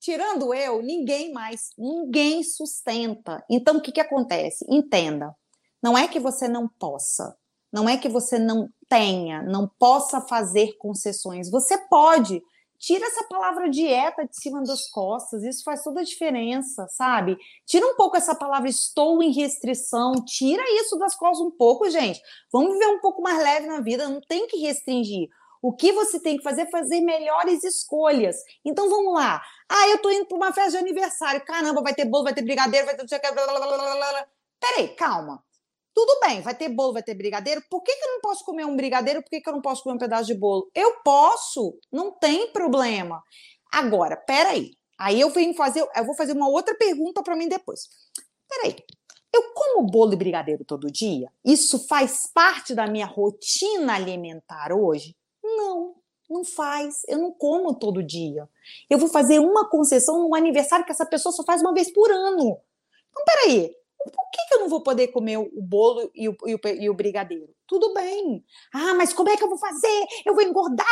[0.00, 3.44] tirando eu, ninguém mais, ninguém sustenta.
[3.48, 4.66] Então, o que, que acontece?
[4.68, 5.34] Entenda,
[5.82, 7.36] não é que você não possa,
[7.72, 11.50] não é que você não tenha, não possa fazer concessões.
[11.50, 12.42] Você pode,
[12.84, 17.34] Tira essa palavra dieta de cima das costas, isso faz toda a diferença, sabe?
[17.64, 22.20] Tira um pouco essa palavra estou em restrição, tira isso das costas um pouco, gente.
[22.52, 25.30] Vamos viver um pouco mais leve na vida, não tem que restringir.
[25.62, 28.36] O que você tem que fazer é fazer melhores escolhas.
[28.62, 29.42] Então vamos lá.
[29.66, 31.42] Ah, eu tô indo para uma festa de aniversário.
[31.42, 33.06] Caramba, vai ter bolo, vai ter brigadeiro, vai ter.
[34.60, 35.42] Peraí, calma.
[35.94, 37.62] Tudo bem, vai ter bolo, vai ter brigadeiro.
[37.70, 39.22] Por que, que eu não posso comer um brigadeiro?
[39.22, 40.68] Por que, que eu não posso comer um pedaço de bolo?
[40.74, 43.22] Eu posso, não tem problema.
[43.72, 44.72] Agora, peraí.
[44.98, 47.88] Aí eu venho fazer, eu vou fazer uma outra pergunta para mim depois.
[48.48, 48.76] Peraí.
[49.32, 51.28] Eu como bolo e brigadeiro todo dia?
[51.44, 55.16] Isso faz parte da minha rotina alimentar hoje?
[55.42, 55.94] Não,
[56.28, 57.02] não faz.
[57.06, 58.48] Eu não como todo dia.
[58.90, 62.10] Eu vou fazer uma concessão num aniversário que essa pessoa só faz uma vez por
[62.10, 62.60] ano.
[63.10, 66.54] Então, peraí por que, que eu não vou poder comer o bolo e o, e,
[66.54, 67.54] o, e o brigadeiro?
[67.66, 68.44] Tudo bem.
[68.72, 70.06] Ah, mas como é que eu vou fazer?
[70.24, 70.86] Eu vou engordar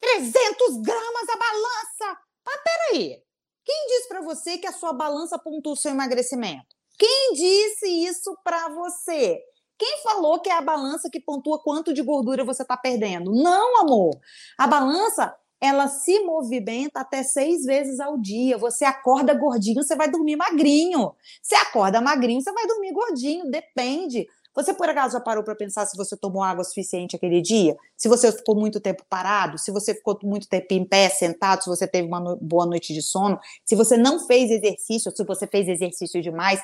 [0.00, 2.20] 300 gramas a balança.
[2.46, 3.22] Ah, peraí.
[3.64, 5.38] Quem disse para você que a sua balança
[5.72, 6.76] o seu emagrecimento?
[6.98, 9.40] Quem disse isso para você?
[9.78, 13.32] Quem falou que é a balança que pontua quanto de gordura você está perdendo?
[13.32, 14.10] Não, amor.
[14.58, 18.56] A balança ela se movimenta até seis vezes ao dia.
[18.56, 21.12] Você acorda gordinho, você vai dormir magrinho.
[21.42, 24.26] Você acorda magrinho, você vai dormir gordinho, depende.
[24.54, 27.76] Você por acaso já parou para pensar se você tomou água suficiente aquele dia?
[27.96, 29.58] Se você ficou muito tempo parado?
[29.58, 31.62] Se você ficou muito tempo em pé, sentado?
[31.62, 33.38] Se você teve uma no boa noite de sono?
[33.64, 35.12] Se você não fez exercício?
[35.14, 36.60] Se você fez exercício demais?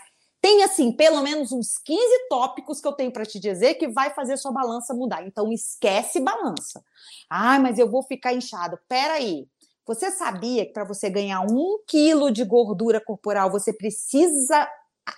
[0.46, 4.14] Tem, assim, pelo menos uns 15 tópicos que eu tenho para te dizer que vai
[4.14, 5.26] fazer sua balança mudar.
[5.26, 6.84] Então, esquece balança.
[7.28, 8.78] Ah, mas eu vou ficar inchado.
[8.88, 9.48] Peraí.
[9.84, 14.70] Você sabia que para você ganhar um quilo de gordura corporal, você precisa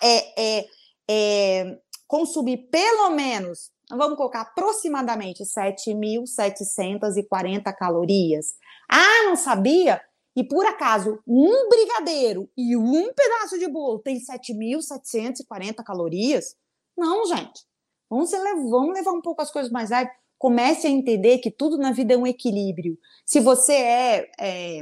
[0.02, 0.64] é, é,
[1.10, 8.54] é, consumir pelo menos vamos colocar aproximadamente 7.740 calorias.
[8.90, 10.00] Ah, não sabia?
[10.38, 16.54] E por acaso, um brigadeiro e um pedaço de bolo tem 7.740 calorias?
[16.96, 17.66] Não, gente.
[18.08, 20.12] Vamos levar, vamos levar um pouco as coisas mais leves.
[20.38, 22.96] Comece a entender que tudo na vida é um equilíbrio.
[23.26, 24.80] Se você é, é,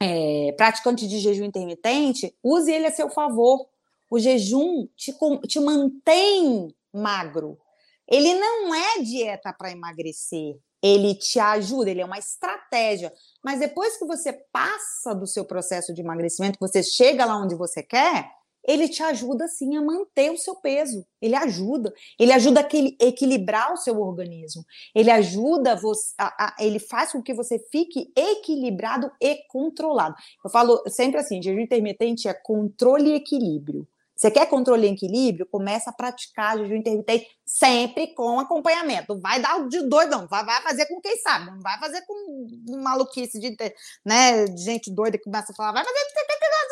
[0.00, 3.66] é praticante de jejum intermitente, use ele a seu favor.
[4.08, 5.12] O jejum te,
[5.48, 7.58] te mantém magro.
[8.06, 13.10] Ele não é dieta para emagrecer ele te ajuda, ele é uma estratégia.
[13.42, 17.82] Mas depois que você passa do seu processo de emagrecimento, você chega lá onde você
[17.82, 18.30] quer,
[18.62, 21.06] ele te ajuda sim a manter o seu peso.
[21.22, 21.92] Ele ajuda.
[22.18, 24.62] Ele ajuda a equilibrar o seu organismo.
[24.94, 30.14] Ele ajuda você, a, a, ele faz com que você fique equilibrado e controlado.
[30.44, 33.88] Eu falo sempre assim: jejum intermitente é controle e equilíbrio.
[34.24, 35.44] Você quer controle e equilíbrio?
[35.44, 39.20] Começa a praticar jejum intermitente sempre com acompanhamento.
[39.20, 42.46] Vai dar de doidão, vai, vai fazer com quem sabe, não vai fazer com
[42.82, 43.54] maluquice de,
[44.02, 46.14] né, de gente doida que começa a falar, vai fazer 72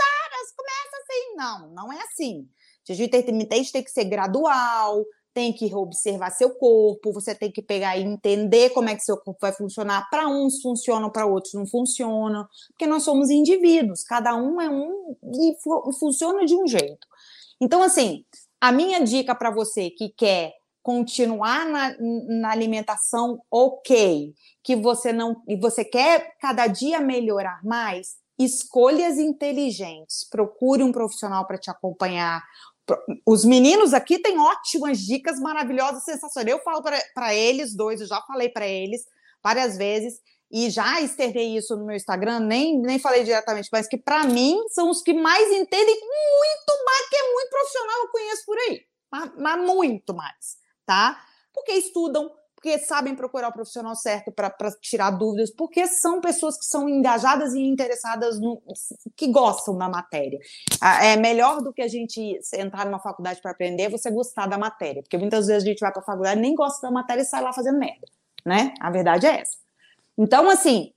[0.00, 1.36] horas, começa assim.
[1.36, 2.48] Não, não é assim.
[2.88, 7.98] Jejum intermitente tem que ser gradual, tem que observar seu corpo, você tem que pegar
[7.98, 10.08] e entender como é que seu corpo vai funcionar.
[10.08, 15.14] Para uns funciona, para outros não funciona, porque nós somos indivíduos, cada um é um
[15.22, 15.54] e
[15.98, 17.11] funciona de um jeito.
[17.62, 18.24] Então, assim,
[18.60, 21.96] a minha dica para você que quer continuar na,
[22.40, 30.28] na, alimentação ok, que você não e você quer cada dia melhorar mais, escolhas inteligentes.
[30.28, 32.42] Procure um profissional para te acompanhar.
[33.24, 36.56] Os meninos aqui têm ótimas dicas maravilhosas, sensacionais.
[36.56, 36.82] Eu falo
[37.14, 39.06] para eles dois, eu já falei para eles
[39.40, 40.18] várias vezes
[40.52, 44.62] e já externei isso no meu Instagram, nem, nem falei diretamente, mas que para mim
[44.68, 48.80] são os que mais entendem muito mais, que é muito profissional eu conheço por aí,
[49.10, 51.18] mas, mas muito mais, tá?
[51.54, 56.66] Porque estudam, porque sabem procurar o profissional certo para tirar dúvidas, porque são pessoas que
[56.66, 58.62] são engajadas e interessadas, no,
[59.16, 60.38] que gostam da matéria.
[61.02, 65.02] É melhor do que a gente entrar numa faculdade para aprender, você gostar da matéria,
[65.02, 67.42] porque muitas vezes a gente vai para a faculdade nem gosta da matéria e sai
[67.42, 68.06] lá fazendo merda,
[68.44, 68.74] né?
[68.80, 69.62] A verdade é essa.
[70.18, 70.92] Então, assim,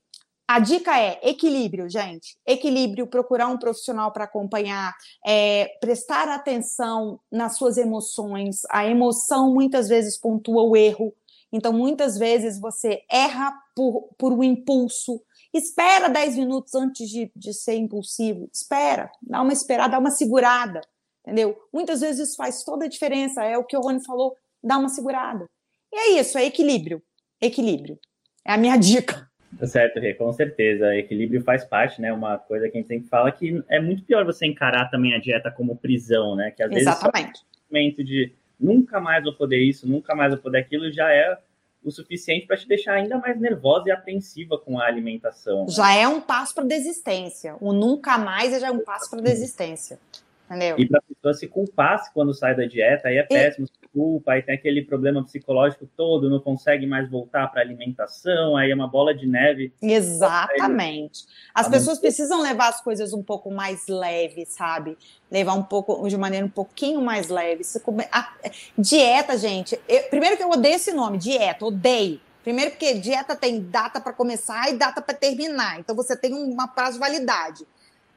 [0.47, 2.37] a dica é equilíbrio, gente.
[2.45, 4.93] Equilíbrio, procurar um profissional para acompanhar,
[5.25, 8.61] é, prestar atenção nas suas emoções.
[8.69, 11.13] A emoção muitas vezes pontua o erro.
[11.51, 15.19] Então, muitas vezes você erra por, por um impulso.
[15.51, 18.47] Espera 10 minutos antes de, de ser impulsivo.
[18.53, 20.81] Espera, dá uma esperada, dá uma segurada.
[21.21, 21.57] Entendeu?
[21.73, 23.43] Muitas vezes isso faz toda a diferença.
[23.43, 25.49] É o que o Rony falou, dá uma segurada.
[25.91, 27.01] E é isso, é equilíbrio.
[27.41, 27.97] Equilíbrio.
[28.45, 29.27] É a minha dica.
[29.57, 30.95] Tá certo, Rê, com certeza.
[30.95, 32.13] Equilíbrio faz parte, né?
[32.13, 35.19] Uma coisa que a gente sempre fala que é muito pior você encarar também a
[35.19, 36.51] dieta como prisão, né?
[36.51, 37.43] Que às Exatamente.
[37.71, 41.37] vezes o de nunca mais vou poder isso, nunca mais vou poder aquilo, já é
[41.83, 45.65] o suficiente para te deixar ainda mais nervosa e apreensiva com a alimentação.
[45.65, 45.71] Né?
[45.71, 47.55] Já é um passo para desistência.
[47.61, 49.99] O nunca mais já é um passo para desistência.
[50.45, 50.75] Entendeu?
[50.77, 54.33] E para a pessoa se culpar quando sai da dieta, aí é péssimo, se culpa,
[54.33, 58.75] aí tem aquele problema psicológico todo, não consegue mais voltar para a alimentação, aí é
[58.75, 59.73] uma bola de neve.
[59.81, 61.25] Exatamente.
[61.53, 64.97] As tá pessoas precisam levar as coisas um pouco mais leves, sabe?
[65.31, 67.63] Levar um pouco, de maneira um pouquinho mais leve.
[68.11, 68.33] A,
[68.77, 72.19] dieta, gente, eu, primeiro que eu odeio esse nome, dieta, odeio.
[72.43, 75.79] Primeiro porque dieta tem data para começar e data para terminar.
[75.79, 77.65] Então você tem uma prazo de validade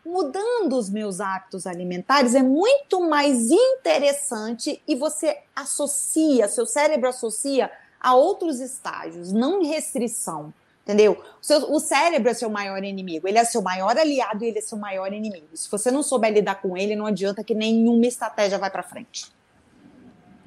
[0.09, 7.71] mudando os meus hábitos alimentares é muito mais interessante e você associa, seu cérebro associa
[8.01, 10.53] a outros estágios, não restrição.
[10.83, 11.23] Entendeu?
[11.38, 14.59] O, seu, o cérebro é seu maior inimigo, ele é seu maior aliado e ele
[14.59, 15.49] é seu maior inimigo.
[15.53, 19.27] Se você não souber lidar com ele, não adianta que nenhuma estratégia vai para frente.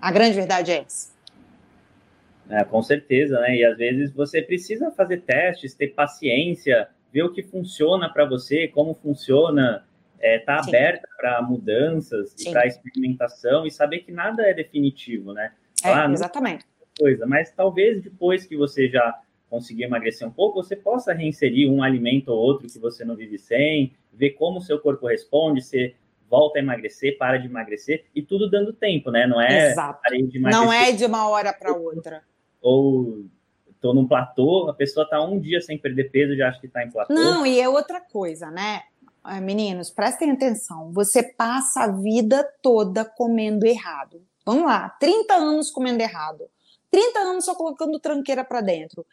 [0.01, 1.11] A grande verdade é essa.
[2.49, 3.57] É, com certeza, né?
[3.57, 8.67] E às vezes você precisa fazer testes, ter paciência, ver o que funciona para você,
[8.67, 14.43] como funciona, estar é, tá aberta para mudanças e para experimentação e saber que nada
[14.43, 15.53] é definitivo, né?
[15.83, 16.65] É, ah, exatamente.
[16.97, 19.19] Coisa, mas talvez depois que você já
[19.49, 23.37] conseguir emagrecer um pouco, você possa reinserir um alimento ou outro que você não vive
[23.37, 25.95] sem, ver como o seu corpo responde, se
[26.29, 29.27] volta a emagrecer, para de emagrecer, e tudo dando tempo, né?
[29.27, 29.99] Não é Exato.
[30.39, 32.23] Não é de uma hora para outra.
[32.61, 33.25] Ou
[33.81, 36.83] tô num platô, a pessoa tá um dia sem perder peso, já acha que tá
[36.83, 37.13] em platô.
[37.13, 38.83] Não, e é outra coisa, né?
[39.41, 40.91] Meninos, prestem atenção.
[40.93, 44.23] Você passa a vida toda comendo errado.
[44.45, 46.49] Vamos lá, 30 anos comendo errado.
[46.89, 49.05] 30 anos só colocando tranqueira para dentro.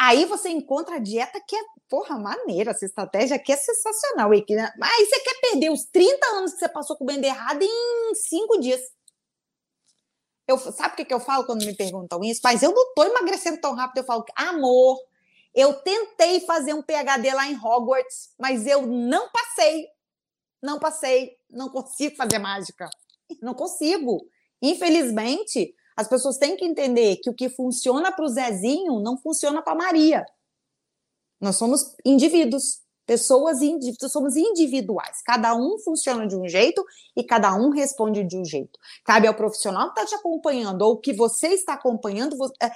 [0.00, 4.30] Aí você encontra a dieta que é, porra, maneira, essa estratégia aqui é sensacional.
[4.32, 8.80] Aí você quer perder os 30 anos que você passou comendo errado em 5 dias.
[10.52, 12.40] Eu, sabe o que, que eu falo quando me perguntam isso?
[12.44, 13.98] Mas eu não estou emagrecendo tão rápido.
[13.98, 14.98] Eu falo, amor,
[15.54, 19.88] eu tentei fazer um PhD lá em Hogwarts, mas eu não passei.
[20.62, 21.36] Não passei.
[21.50, 22.88] Não consigo fazer mágica.
[23.40, 24.26] Não consigo.
[24.60, 29.62] Infelizmente, as pessoas têm que entender que o que funciona para o Zezinho não funciona
[29.62, 30.24] para Maria.
[31.40, 32.82] Nós somos indivíduos.
[33.06, 35.22] Pessoas indivíduos, somos individuais.
[35.24, 36.84] Cada um funciona de um jeito
[37.16, 38.78] e cada um responde de um jeito.
[39.04, 42.70] Cabe ao profissional que está te acompanhando ou que você está acompanhando é,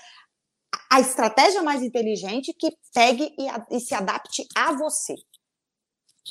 [0.91, 5.15] a estratégia mais inteligente que pegue e, e se adapte a você,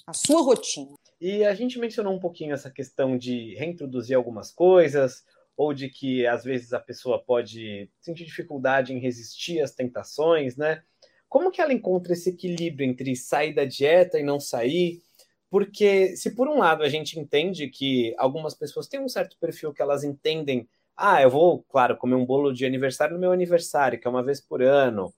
[0.06, 0.94] a sua rotina.
[1.20, 5.24] E a gente mencionou um pouquinho essa questão de reintroduzir algumas coisas,
[5.58, 10.84] ou de que às vezes a pessoa pode sentir dificuldade em resistir às tentações, né?
[11.28, 15.02] Como que ela encontra esse equilíbrio entre sair da dieta e não sair?
[15.50, 19.74] Porque se por um lado a gente entende que algumas pessoas têm um certo perfil
[19.74, 24.00] que elas entendem, ah, eu vou, claro, comer um bolo de aniversário no meu aniversário,
[24.00, 25.14] que é uma vez por ano,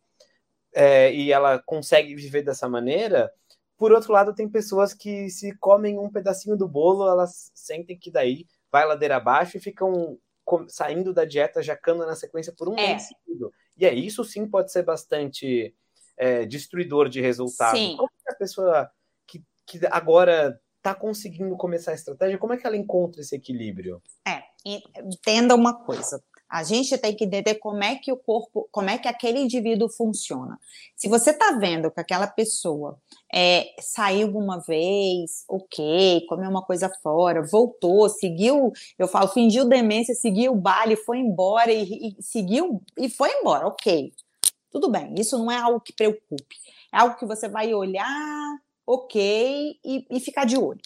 [0.73, 3.31] é, e ela consegue viver dessa maneira.
[3.77, 8.11] Por outro lado, tem pessoas que se comem um pedacinho do bolo, elas sentem que
[8.11, 10.17] daí vai ladeira abaixo e ficam
[10.67, 12.87] saindo da dieta, jacando na sequência por um é.
[12.87, 13.51] mês seguido.
[13.77, 15.75] E é isso sim pode ser bastante
[16.17, 17.79] é, destruidor de resultados.
[17.79, 17.95] Sim.
[17.95, 18.91] Como que a pessoa
[19.25, 24.01] que, que agora está conseguindo começar a estratégia, como é que ela encontra esse equilíbrio?
[24.25, 26.23] É, entenda uma coisa.
[26.49, 29.89] A gente tem que entender como é que o corpo, como é que aquele indivíduo
[29.89, 30.57] funciona.
[30.95, 32.97] Se você está vendo que aquela pessoa
[33.33, 40.15] é, saiu uma vez, ok, comeu uma coisa fora, voltou, seguiu, eu falo, fingiu demência,
[40.15, 44.13] seguiu o baile, foi embora e, e seguiu e foi embora, ok.
[44.71, 46.55] Tudo bem, isso não é algo que preocupe.
[46.93, 50.81] É algo que você vai olhar, ok, e, e ficar de olho.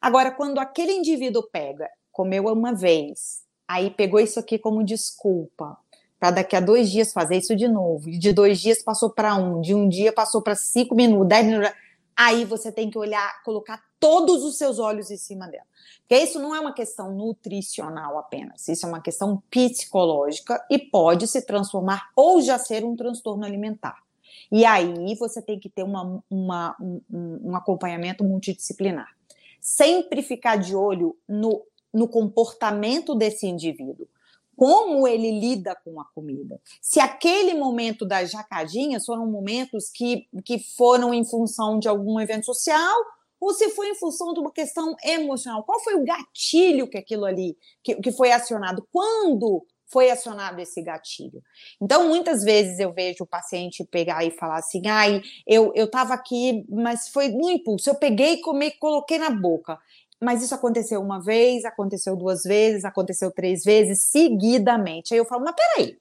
[0.00, 5.76] Agora, quando aquele indivíduo pega, comeu uma vez, aí pegou isso aqui como desculpa,
[6.18, 9.60] para daqui a dois dias fazer isso de novo, de dois dias passou para um,
[9.60, 11.72] de um dia passou para cinco minutos, dez minutos,
[12.16, 15.66] aí você tem que olhar, colocar todos os seus olhos em cima dela.
[16.00, 21.26] Porque isso não é uma questão nutricional apenas, isso é uma questão psicológica e pode
[21.26, 23.96] se transformar ou já ser um transtorno alimentar.
[24.50, 27.00] E aí você tem que ter uma, uma, um,
[27.50, 29.08] um acompanhamento multidisciplinar.
[29.60, 34.06] Sempre ficar de olho no, no comportamento desse indivíduo
[34.56, 36.58] como ele lida com a comida.
[36.80, 42.46] Se aquele momento das jacadinhas foram momentos que, que foram em função de algum evento
[42.46, 42.96] social
[43.46, 45.62] ou se foi em função de uma questão emocional.
[45.62, 48.84] Qual foi o gatilho que aquilo ali que, que foi acionado?
[48.90, 51.40] Quando foi acionado esse gatilho?
[51.80, 56.12] Então, muitas vezes eu vejo o paciente pegar e falar assim: ai, eu, eu tava
[56.12, 59.78] aqui, mas foi no impulso, eu peguei comi, coloquei na boca.
[60.20, 65.14] Mas isso aconteceu uma vez, aconteceu duas vezes, aconteceu três vezes, seguidamente.
[65.14, 65.96] Aí eu falo, mas peraí,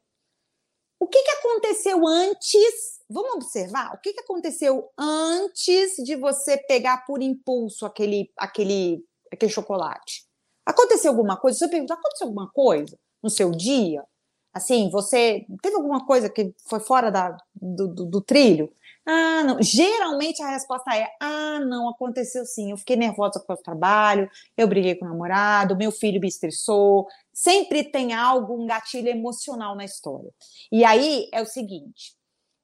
[0.99, 2.94] o que, que aconteceu antes?
[3.09, 9.51] Vamos observar o que, que aconteceu antes de você pegar por impulso aquele, aquele, aquele
[9.51, 10.25] chocolate.
[10.65, 11.59] Aconteceu alguma coisa?
[11.59, 14.03] Você pergunta, aconteceu alguma coisa no seu dia?
[14.51, 18.71] Assim, você teve alguma coisa que foi fora da, do, do, do trilho?
[19.05, 19.61] Ah, não.
[19.61, 22.71] Geralmente a resposta é: ah, não, aconteceu sim.
[22.71, 27.07] Eu fiquei nervosa com o trabalho, eu briguei com o namorado, meu filho me estressou.
[27.31, 30.31] Sempre tem algo, um gatilho emocional na história.
[30.71, 32.15] E aí é o seguinte: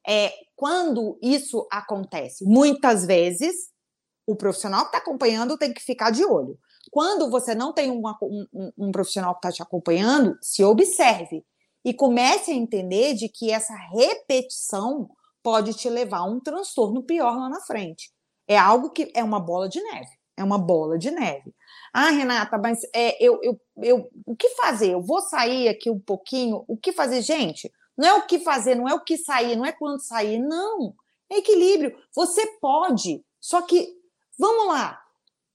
[0.07, 3.71] é, quando isso acontece, muitas vezes
[4.27, 6.57] o profissional que está acompanhando tem que ficar de olho.
[6.91, 8.01] Quando você não tem um,
[8.77, 11.43] um profissional que está te acompanhando, se observe
[11.83, 15.09] e comece a entender de que essa repetição
[15.43, 18.11] pode te levar a um transtorno pior lá na frente.
[18.47, 20.09] É algo que é uma bola de neve.
[20.37, 21.53] É uma bola de neve.
[21.93, 24.93] Ah, Renata, mas é, eu, eu, eu, o que fazer?
[24.93, 26.63] Eu vou sair aqui um pouquinho.
[26.67, 27.71] O que fazer, gente?
[28.01, 30.95] Não é o que fazer, não é o que sair, não é quando sair, não.
[31.29, 31.95] É equilíbrio.
[32.15, 33.93] Você pode, só que,
[34.39, 34.99] vamos lá,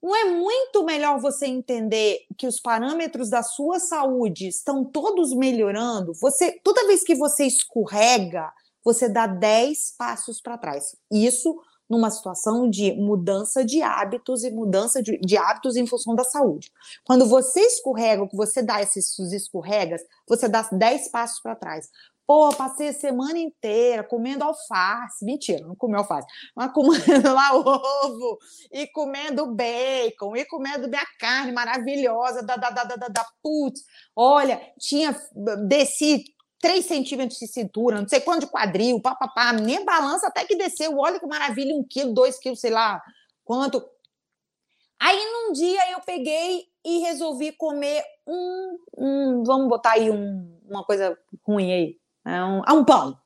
[0.01, 6.15] não é muito melhor você entender que os parâmetros da sua saúde estão todos melhorando?
[6.21, 8.53] Você, toda vez que você escorrega,
[8.85, 10.95] você dá 10 passos para trás.
[11.11, 16.23] Isso numa situação de mudança de hábitos e mudança de, de, hábitos em função da
[16.23, 16.71] saúde.
[17.05, 21.89] Quando você escorrega, que você dá esses escorregas, você dá 10 passos para trás.
[22.27, 25.25] Pô, passei a semana inteira comendo alface.
[25.25, 26.27] Mentira, não comeu alface.
[26.57, 28.39] Mas comendo lá ovo,
[28.73, 33.83] e comendo bacon, e comendo minha carne maravilhosa da, da, da, da, da putz.
[34.15, 35.17] Olha, tinha,
[35.69, 36.25] desci
[36.61, 40.99] 3 centímetros de cintura, não sei quanto de quadril, papapá, nem balança até que desceu,
[40.99, 43.01] olha que maravilha, um quilo, dois quilos, sei lá
[43.45, 43.85] quanto.
[44.99, 50.85] Aí num dia eu peguei e resolvi comer um, um vamos botar aí um, uma
[50.85, 51.17] coisa
[51.47, 52.06] ruim aí.
[52.27, 53.17] É um, ah, um pão.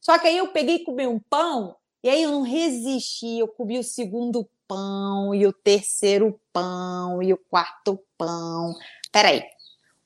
[0.00, 3.48] Só que aí eu peguei e comi um pão, e aí eu não resisti, eu
[3.48, 8.74] comi o segundo pão, e o terceiro pão, e o quarto pão.
[9.10, 9.42] Peraí.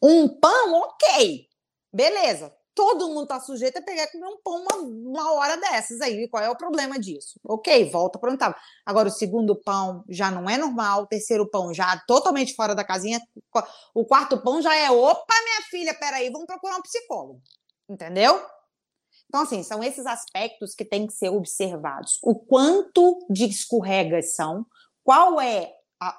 [0.01, 1.49] Um pão, ok.
[1.93, 6.01] Beleza todo mundo está sujeito a pegar e comer um pão uma, uma hora dessas
[6.01, 6.28] aí.
[6.28, 7.41] Qual é o problema disso?
[7.43, 8.55] Ok, volta para onde estava.
[8.86, 12.84] Agora, o segundo pão já não é normal, o terceiro pão já totalmente fora da
[12.84, 13.20] casinha,
[13.93, 17.41] o quarto pão já é, opa, minha filha, peraí, vamos procurar um psicólogo.
[17.89, 18.41] Entendeu?
[19.28, 22.18] Então, assim, são esses aspectos que têm que ser observados.
[22.22, 24.66] O quanto de escorregas são,
[25.05, 26.18] qual é a,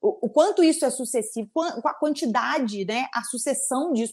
[0.00, 1.50] o, o, quanto isso é sucessivo,
[1.84, 4.12] a quantidade, né, a sucessão disso,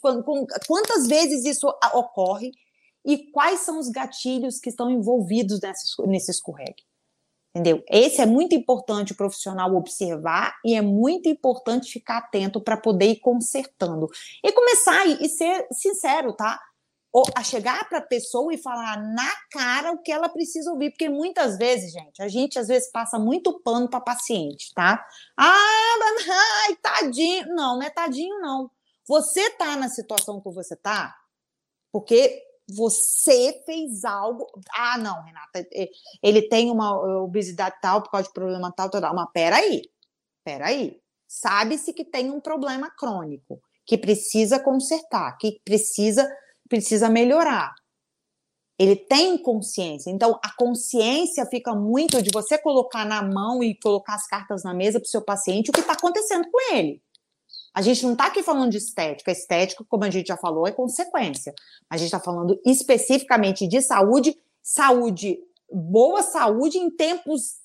[0.67, 2.51] quantas vezes isso ocorre
[3.05, 6.83] e quais são os gatilhos que estão envolvidos nesse, nesse escorregue.
[7.55, 7.83] Entendeu?
[7.89, 13.07] Esse é muito importante o profissional observar e é muito importante ficar atento para poder
[13.07, 14.07] ir consertando.
[14.43, 16.61] E começar e ser sincero, tá?
[17.35, 21.09] A chegar para a pessoa e falar na cara o que ela precisa ouvir, porque
[21.09, 25.03] muitas vezes, gente, a gente às vezes passa muito pano para paciente, tá?
[25.37, 25.95] Ah,
[26.65, 27.47] ai, tadinho.
[27.47, 28.69] Não, não é tadinho, não.
[29.07, 31.15] Você tá na situação que você tá
[31.91, 34.45] porque você fez algo.
[34.75, 35.65] Ah, não, Renata,
[36.21, 39.15] ele tem uma obesidade tal por causa de problema tal, tal, tal.
[39.15, 39.81] Mas peraí,
[40.43, 40.99] peraí.
[41.27, 46.29] Sabe-se que tem um problema crônico que precisa consertar, que precisa
[46.67, 47.73] precisa melhorar.
[48.79, 50.11] Ele tem consciência.
[50.11, 54.73] Então, a consciência fica muito de você colocar na mão e colocar as cartas na
[54.73, 57.01] mesa para o seu paciente o que está acontecendo com ele.
[57.73, 59.31] A gente não está aqui falando de estética.
[59.31, 61.53] Estética, como a gente já falou, é consequência.
[61.89, 65.39] A gente está falando especificamente de saúde, saúde,
[65.71, 67.57] boa saúde em tempos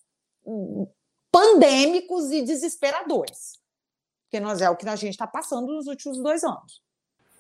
[0.46, 0.86] hum,
[1.30, 3.58] pandêmicos e desesperadores.
[4.24, 6.81] Porque nós é o que a gente está passando nos últimos dois anos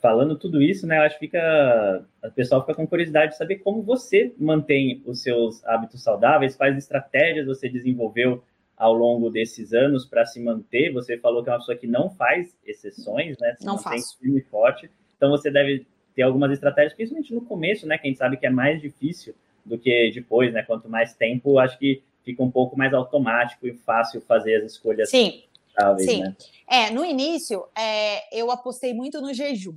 [0.02, 3.58] falando tudo isso, né, eu acho que fica, o pessoal fica com curiosidade de saber
[3.58, 8.42] como você mantém os seus hábitos saudáveis, quais estratégias você desenvolveu
[8.76, 10.92] ao longo desses anos para se manter.
[10.92, 13.54] Você falou que é uma pessoa que não faz exceções, né?
[13.56, 14.14] Se não faz.
[14.14, 14.90] firme e forte.
[15.16, 15.86] Então você deve
[16.16, 17.96] ter algumas estratégias, principalmente no começo, né?
[17.96, 20.64] Que a gente sabe que é mais difícil do que depois, né?
[20.64, 25.08] Quanto mais tempo, acho que fica um pouco mais automático e fácil fazer as escolhas.
[25.08, 25.44] Sim.
[25.98, 26.22] Sim.
[26.22, 26.36] Né?
[26.68, 29.74] É, no início, é, eu apostei muito no jejum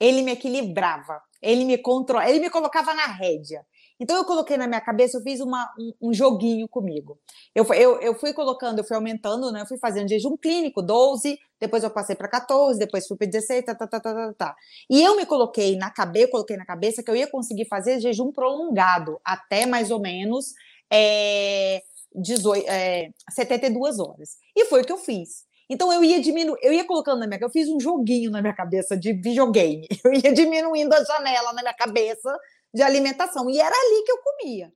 [0.00, 3.64] ele me equilibrava, ele me controlava, ele me colocava na rédea.
[3.98, 7.18] Então eu coloquei na minha cabeça, eu fiz uma, um, um joguinho comigo.
[7.54, 9.62] Eu, eu, eu fui colocando, eu fui aumentando, né?
[9.62, 13.64] Eu fui fazendo jejum clínico, 12, depois eu passei para 14, depois fui para 16,
[13.64, 14.56] tá, tá, tá, tá, tá, tá.
[14.90, 18.30] E eu me coloquei na cabeça, coloquei na cabeça que eu ia conseguir fazer jejum
[18.30, 20.52] prolongado, até mais ou menos
[20.92, 21.82] é,
[22.14, 24.36] 18, é, 72 horas.
[24.54, 25.46] E foi o que eu fiz.
[25.68, 28.54] Então eu ia diminuindo, eu ia colocando na minha eu fiz um joguinho na minha
[28.54, 29.86] cabeça de videogame.
[30.04, 32.32] Eu ia diminuindo a janela na minha cabeça
[32.72, 34.72] de alimentação e era ali que eu comia.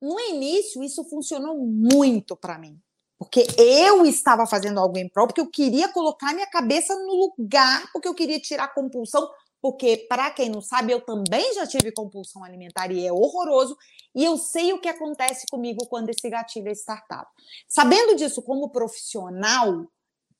[0.00, 2.78] No início isso funcionou muito para mim,
[3.18, 7.90] porque eu estava fazendo algo em prol, porque eu queria colocar minha cabeça no lugar,
[7.92, 9.28] porque eu queria tirar a compulsão,
[9.62, 13.76] porque para quem não sabe, eu também já tive compulsão alimentar e é horroroso,
[14.14, 17.28] e eu sei o que acontece comigo quando esse gatilho é startado.
[17.66, 19.86] Sabendo disso como profissional,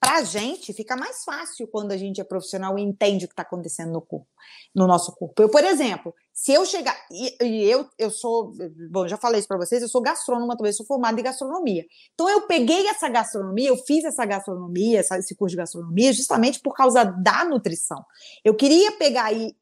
[0.04, 3.32] para a gente fica mais fácil quando a gente é profissional e entende o que
[3.32, 4.28] está acontecendo no corpo,
[4.74, 5.40] no nosso corpo.
[5.40, 8.52] Eu, por exemplo, se eu chegar e, e eu eu sou,
[8.90, 11.86] bom, já falei isso para vocês, eu sou gastrônoma, também sou formada em gastronomia.
[12.12, 16.74] Então eu peguei essa gastronomia, eu fiz essa gastronomia, esse curso de gastronomia justamente por
[16.74, 18.04] causa da nutrição.
[18.44, 19.56] Eu queria pegar e,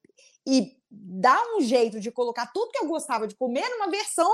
[0.44, 4.28] e dar um jeito de colocar tudo que eu gostava de comer numa versão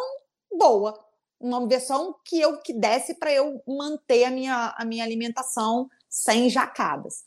[0.51, 0.99] boa,
[1.39, 6.49] uma versão que eu que desse para eu manter a minha, a minha alimentação sem
[6.49, 7.25] jacadas.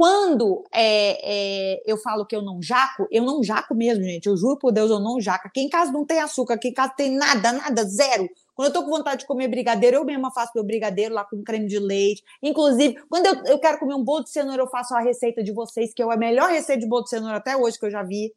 [0.00, 4.30] Quando é, é, eu falo que eu não jaco, eu não jaco mesmo, gente.
[4.30, 5.46] Eu juro por Deus, eu não jaco.
[5.46, 8.26] Aqui em casa não tem açúcar, aqui em casa tem nada, nada, zero.
[8.54, 11.44] Quando eu tô com vontade de comer brigadeiro, eu mesma faço meu brigadeiro lá com
[11.44, 12.24] creme de leite.
[12.42, 15.52] Inclusive, quando eu, eu quero comer um bolo de cenoura, eu faço a receita de
[15.52, 18.02] vocês, que é a melhor receita de bolo de cenoura até hoje que eu já
[18.02, 18.32] vi.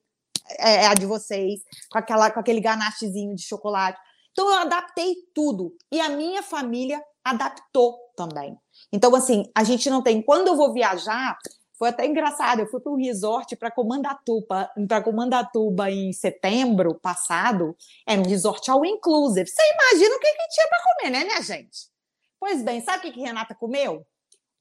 [0.59, 3.97] É, é a de vocês, com, aquela, com aquele ganachezinho de chocolate.
[4.33, 5.73] Então, eu adaptei tudo.
[5.89, 8.57] E a minha família adaptou também.
[8.91, 10.21] Então, assim, a gente não tem.
[10.21, 11.37] Quando eu vou viajar,
[11.77, 12.59] foi até engraçado.
[12.59, 17.75] Eu fui para um resort para Comandatuba, para Comandatuba em setembro passado.
[18.07, 19.47] Era um resort all inclusive.
[19.47, 21.91] Você imagina o que, que tinha para comer, né, minha gente?
[22.39, 24.05] Pois bem, sabe o que, que Renata comeu?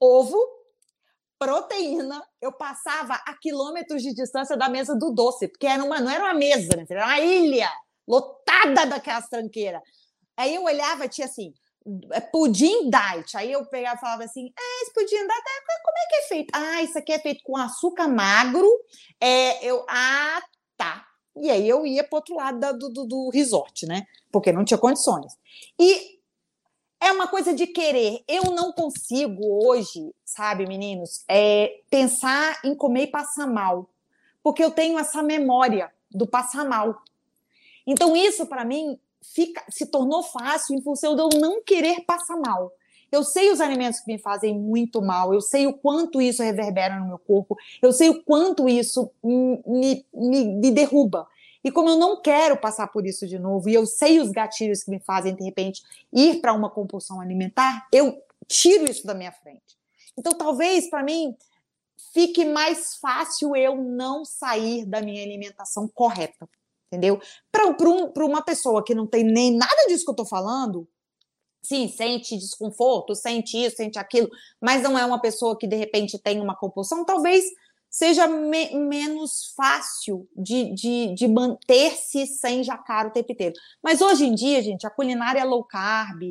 [0.00, 0.36] Ovo,
[1.38, 2.22] proteína.
[2.40, 6.24] Eu passava a quilômetros de distância da mesa do doce, porque era uma, não era
[6.24, 6.84] uma mesa, né?
[6.88, 7.70] era uma ilha
[8.06, 9.82] lotada daquelas tranqueiras.
[10.36, 11.52] Aí eu olhava, tinha assim,
[12.30, 13.36] pudim diet.
[13.36, 16.22] Aí eu pegava e falava assim: é, esse pudim diet, é, como é que é
[16.28, 16.50] feito?
[16.54, 18.68] Ah, isso aqui é feito com açúcar magro.
[19.20, 20.42] É, eu, ah,
[20.76, 21.06] tá.
[21.36, 24.06] E aí eu ia para outro lado da, do, do, do resort, né?
[24.30, 25.32] Porque não tinha condições.
[25.78, 26.18] E
[27.00, 28.22] é uma coisa de querer.
[28.28, 33.90] Eu não consigo hoje, sabe, meninos, é, pensar em comer e passar mal.
[34.42, 37.02] Porque eu tenho essa memória do passar mal.
[37.86, 42.36] Então, isso para mim fica, se tornou fácil em função de eu não querer passar
[42.36, 42.72] mal.
[43.10, 46.98] Eu sei os alimentos que me fazem muito mal, eu sei o quanto isso reverbera
[46.98, 51.28] no meu corpo, eu sei o quanto isso me, me, me derruba.
[51.62, 54.82] E como eu não quero passar por isso de novo, e eu sei os gatilhos
[54.82, 59.30] que me fazem, de repente, ir para uma compulsão alimentar, eu tiro isso da minha
[59.30, 59.78] frente.
[60.18, 61.36] Então, talvez para mim
[62.14, 66.48] fique mais fácil eu não sair da minha alimentação correta
[66.92, 67.18] entendeu?
[67.50, 70.86] Para um, uma pessoa que não tem nem nada disso que eu estou falando,
[71.62, 74.28] sim, sente desconforto, sente isso, sente aquilo,
[74.60, 77.44] mas não é uma pessoa que de repente tem uma compulsão, talvez
[77.92, 83.54] seja me menos fácil de, de, de manter-se sem jacar o tempo inteiro.
[83.82, 86.22] Mas hoje em dia, gente, a culinária low carb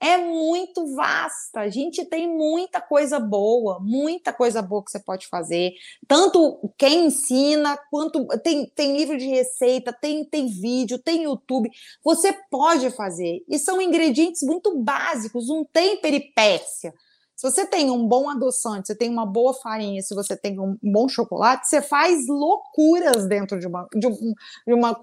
[0.00, 1.60] é muito vasta.
[1.60, 5.74] A gente tem muita coisa boa, muita coisa boa que você pode fazer.
[6.08, 11.70] Tanto quem ensina, quanto tem, tem livro de receita, tem, tem vídeo, tem YouTube.
[12.02, 13.44] Você pode fazer.
[13.46, 16.94] E são ingredientes muito básicos, não tem peripécia.
[17.40, 20.76] Se você tem um bom adoçante, você tem uma boa farinha, se você tem um
[20.82, 24.34] bom chocolate, você faz loucuras dentro de uma, de, um,
[24.66, 25.00] de uma,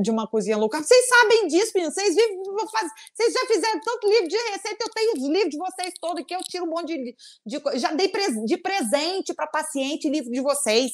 [0.00, 0.84] de uma cozinha local.
[0.84, 1.96] Vocês sabem disso, meninos.
[1.96, 5.94] Vocês, vivem, vocês já fizeram tanto livro de receita, eu tenho os livros de vocês
[6.00, 7.16] todos que eu tiro um monte de.
[7.44, 8.08] de já dei
[8.46, 10.92] de presente para paciente livro de vocês.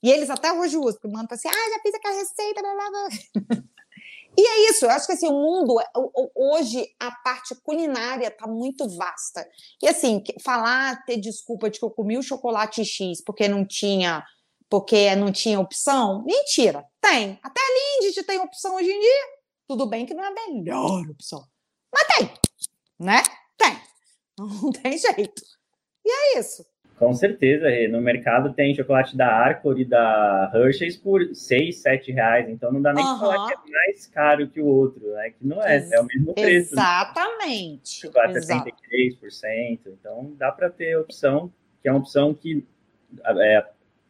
[0.00, 2.90] E eles até hoje usam, porque mandam assim, ah, já fiz aquela receita, blá, blá,
[2.90, 3.62] blá.
[4.36, 5.76] E é isso, eu acho que assim, o mundo,
[6.34, 9.46] hoje, a parte culinária está muito vasta.
[9.82, 14.24] E assim, falar, ter desculpa de que eu comi o chocolate X porque não tinha,
[14.68, 17.38] porque não tinha opção, mentira, tem.
[17.42, 19.26] Até a Lindt tem opção hoje em dia.
[19.68, 21.44] Tudo bem que não é a melhor opção.
[21.92, 22.34] Mas tem,
[22.98, 23.22] né?
[23.58, 23.80] Tem.
[24.38, 25.42] Não tem jeito.
[26.04, 26.64] E é isso.
[27.00, 32.46] Com certeza, no mercado tem chocolate da Arcor e da Hershey's por 6, 7 reais,
[32.46, 33.18] então não dá nem uhum.
[33.18, 35.30] falar que é mais caro que o outro, né?
[35.30, 36.74] Que não é, é o mesmo preço.
[36.74, 38.04] Exatamente.
[38.04, 38.12] Né?
[38.12, 38.68] Chocolate Exato.
[38.68, 42.66] é 33%, então dá para ter opção, que é uma opção que
[43.24, 43.66] é,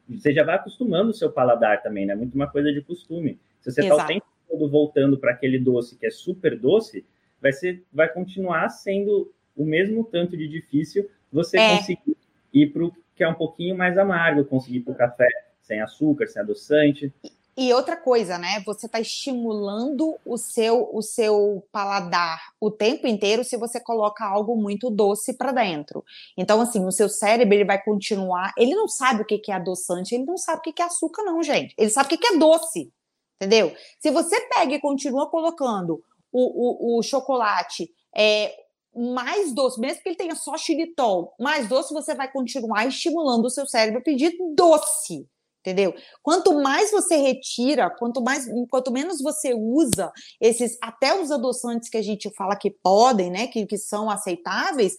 [0.09, 2.17] você já vai acostumando o seu paladar também, né?
[2.17, 3.39] Muito uma coisa de costume.
[3.61, 7.07] Se você está o tempo todo voltando para aquele doce que é super doce,
[7.41, 11.77] vai, ser, vai continuar sendo o mesmo tanto de difícil você é.
[11.77, 12.17] conseguir
[12.53, 15.29] e para o que é um pouquinho mais amargo, conseguir para o café
[15.61, 17.13] sem açúcar, sem adoçante.
[17.57, 18.63] E outra coisa, né?
[18.65, 24.57] Você está estimulando o seu o seu paladar o tempo inteiro se você coloca algo
[24.57, 26.03] muito doce para dentro.
[26.37, 28.53] Então, assim, o seu cérebro ele vai continuar.
[28.57, 31.43] Ele não sabe o que é adoçante, ele não sabe o que é açúcar, não,
[31.43, 31.75] gente.
[31.77, 32.91] Ele sabe o que é doce,
[33.37, 33.75] entendeu?
[33.99, 38.55] Se você pega e continua colocando o, o, o chocolate é,
[38.95, 43.51] mais doce, mesmo que ele tenha só xilitol, mais doce, você vai continuar estimulando o
[43.51, 45.29] seu cérebro a pedir doce,
[45.61, 45.95] entendeu?
[46.23, 51.99] Quanto mais você retira, quanto mais, quanto menos você usa esses, até os adoçantes que
[51.99, 54.97] a gente fala que podem, né, que, que são aceitáveis,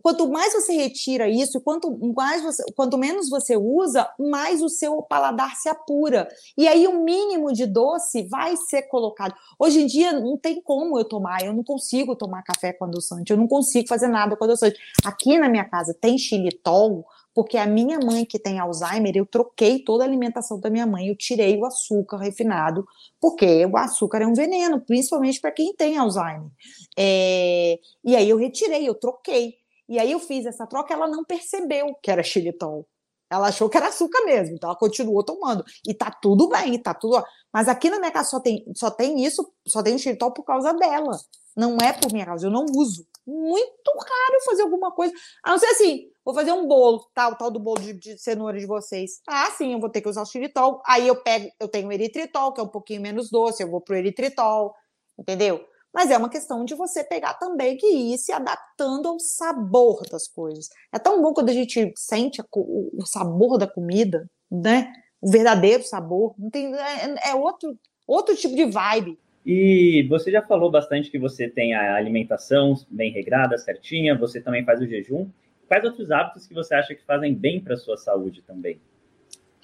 [0.00, 5.02] quanto mais você retira isso, quanto mais você, quanto menos você usa, mais o seu
[5.02, 6.28] paladar se apura.
[6.56, 9.34] E aí o mínimo de doce vai ser colocado.
[9.58, 13.30] Hoje em dia não tem como eu tomar, eu não consigo tomar café com adoçante,
[13.30, 14.78] eu não consigo fazer nada com adoçante.
[15.04, 19.78] Aqui na minha casa tem xilitol, porque a minha mãe que tem Alzheimer, eu troquei
[19.78, 22.86] toda a alimentação da minha mãe, eu tirei o açúcar refinado,
[23.20, 26.50] porque o açúcar é um veneno, principalmente para quem tem Alzheimer.
[26.96, 27.78] É...
[28.04, 29.61] E aí eu retirei, eu troquei.
[29.92, 32.88] E aí eu fiz essa troca, ela não percebeu que era xilitol.
[33.30, 35.62] Ela achou que era açúcar mesmo, então ela continuou tomando.
[35.86, 37.22] E tá tudo bem, tá tudo.
[37.52, 40.44] Mas aqui na minha casa só tem, só tem isso, só tem o xilitol por
[40.44, 41.14] causa dela.
[41.54, 43.06] Não é por minha causa, eu não uso.
[43.26, 45.12] Muito raro fazer alguma coisa.
[45.44, 48.58] A não ser assim, vou fazer um bolo, tal, tal do bolo de, de cenoura
[48.58, 49.20] de vocês.
[49.28, 50.80] Ah, sim, eu vou ter que usar o xilitol.
[50.86, 53.82] Aí eu pego, eu tenho o eritritol, que é um pouquinho menos doce, eu vou
[53.82, 54.74] pro eritritol,
[55.18, 55.62] entendeu?
[55.92, 60.26] Mas é uma questão de você pegar também que ir se adaptando ao sabor das
[60.26, 60.68] coisas.
[60.92, 64.90] É tão bom quando a gente sente o sabor da comida, né?
[65.20, 66.34] O verdadeiro sabor.
[66.38, 69.18] Não tem, é, é outro, outro tipo de vibe.
[69.44, 74.64] E você já falou bastante que você tem a alimentação bem regrada, certinha, você também
[74.64, 75.28] faz o jejum.
[75.66, 78.80] Quais outros hábitos que você acha que fazem bem para a sua saúde também?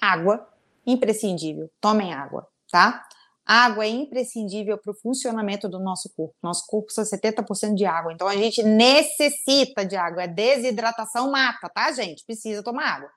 [0.01, 0.47] Água,
[0.85, 1.69] imprescindível.
[1.79, 3.07] Tomem água, tá?
[3.51, 6.35] Água é imprescindível para o funcionamento do nosso corpo.
[6.39, 10.21] Nosso corpo são 70% de água, então a gente necessita de água.
[10.21, 12.23] É desidratação mata, tá, gente?
[12.23, 13.09] Precisa tomar água.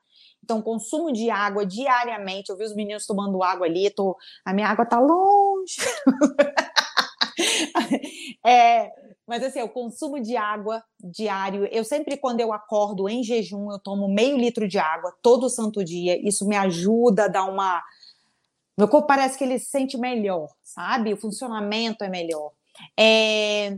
[0.43, 2.49] Então, consumo de água diariamente.
[2.49, 5.77] Eu vi os meninos tomando água ali, tô, a minha água tá longe.
[8.43, 8.91] é,
[9.29, 13.79] mas assim, o consumo de água diário, eu sempre quando eu acordo em jejum, eu
[13.79, 16.19] tomo meio litro de água todo santo dia.
[16.27, 17.83] Isso me ajuda a dar uma
[18.77, 21.13] meu corpo parece que ele se sente melhor, sabe?
[21.13, 22.53] O funcionamento é melhor.
[22.99, 23.77] É,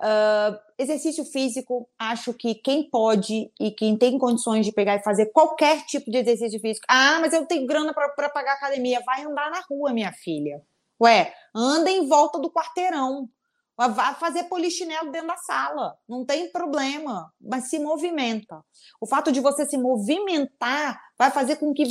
[0.00, 5.26] Uh, exercício físico, acho que quem pode e quem tem condições de pegar e fazer
[5.32, 6.86] qualquer tipo de exercício físico.
[6.88, 9.02] Ah, mas eu tenho grana para pagar academia.
[9.04, 10.62] Vai andar na rua, minha filha.
[11.02, 13.28] Ué, anda em volta do quarteirão.
[13.76, 15.96] Vai fazer polichinelo dentro da sala.
[16.08, 18.64] Não tem problema, mas se movimenta.
[19.00, 21.86] O fato de você se movimentar vai fazer com que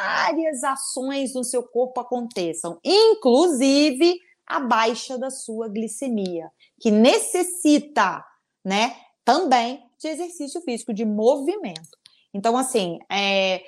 [0.00, 8.24] várias ações no seu corpo aconteçam, inclusive a baixa da sua glicemia que necessita,
[8.64, 11.98] né, também de exercício físico, de movimento.
[12.32, 13.62] Então, assim, é,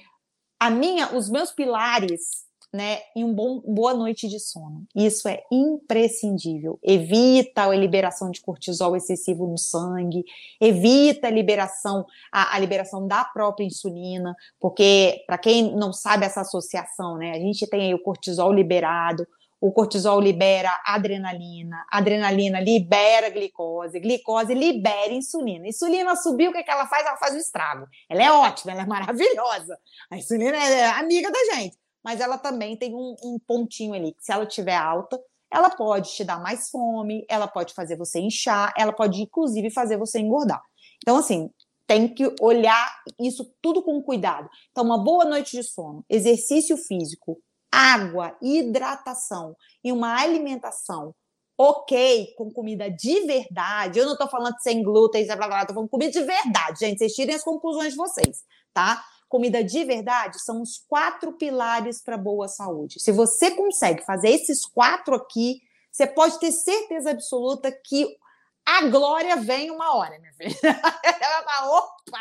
[0.58, 4.86] a minha, os meus pilares, né, em um bom, boa noite de sono.
[4.94, 6.78] Isso é imprescindível.
[6.82, 10.24] Evita a liberação de cortisol excessivo no sangue,
[10.60, 16.40] evita a liberação, a, a liberação da própria insulina, porque para quem não sabe essa
[16.40, 19.26] associação, né, a gente tem aí o cortisol liberado,
[19.62, 25.68] o cortisol libera adrenalina, adrenalina libera glicose, glicose libera insulina.
[25.68, 27.06] Insulina subiu, o que, é que ela faz?
[27.06, 27.86] Ela faz o estrago.
[28.10, 29.78] Ela é ótima, ela é maravilhosa.
[30.10, 34.24] A insulina é amiga da gente, mas ela também tem um, um pontinho ali, que
[34.24, 38.72] se ela tiver alta, ela pode te dar mais fome, ela pode fazer você inchar,
[38.76, 40.62] ela pode inclusive fazer você engordar.
[41.02, 41.50] Então, assim,
[41.86, 44.48] tem que olhar isso tudo com cuidado.
[44.70, 47.38] Então, uma boa noite de sono, exercício físico,
[47.70, 51.14] água, hidratação e uma alimentação
[51.56, 55.74] ok, com comida de verdade, eu não tô falando sem glúten, blá, blá, blá, tô
[55.74, 58.42] falando comida de verdade, gente, vocês tirem as conclusões de vocês,
[58.72, 59.04] tá?
[59.32, 63.00] Comida de verdade são os quatro pilares para boa saúde.
[63.00, 68.14] Se você consegue fazer esses quatro aqui, você pode ter certeza absoluta que
[68.62, 70.54] a glória vem uma hora, minha filha.
[71.64, 72.18] Opa!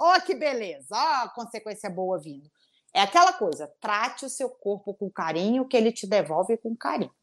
[0.00, 0.86] Ó, oh, que beleza!
[0.94, 2.50] Ó, oh, consequência boa vindo.
[2.94, 7.14] É aquela coisa, trate o seu corpo com carinho, que ele te devolve com carinho.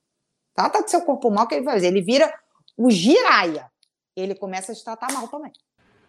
[0.54, 1.88] Trata do seu corpo mal, que ele vai fazer.
[1.88, 2.32] Ele vira
[2.78, 3.68] o giraia.
[4.16, 5.52] Ele começa a te tratar mal também.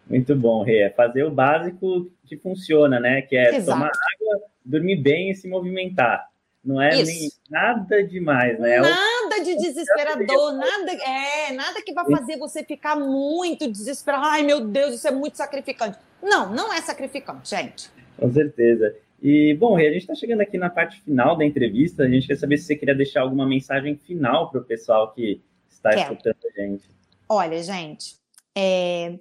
[0.09, 0.79] Muito bom, Rê.
[0.79, 3.21] É fazer o básico que funciona, né?
[3.21, 3.77] Que é Exato.
[3.77, 6.27] tomar água, dormir bem e se movimentar.
[6.63, 8.77] Não é nem nada demais, né?
[8.77, 14.25] É nada de desesperador, nada, é, nada que vai fazer você ficar muito desesperado.
[14.25, 15.97] Ai, meu Deus, isso é muito sacrificante.
[16.21, 17.89] Não, não é sacrificante, gente.
[18.17, 18.95] Com certeza.
[19.21, 22.03] E, bom, a gente está chegando aqui na parte final da entrevista.
[22.03, 25.41] A gente quer saber se você queria deixar alguma mensagem final para o pessoal que
[25.69, 26.13] está Quero.
[26.13, 26.89] escutando a gente.
[27.27, 28.15] Olha, gente,
[28.55, 29.17] é...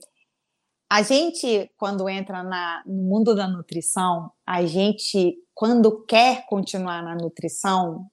[0.92, 2.82] a gente, quando entra na...
[2.84, 8.06] no mundo da nutrição, a gente, quando quer continuar na nutrição,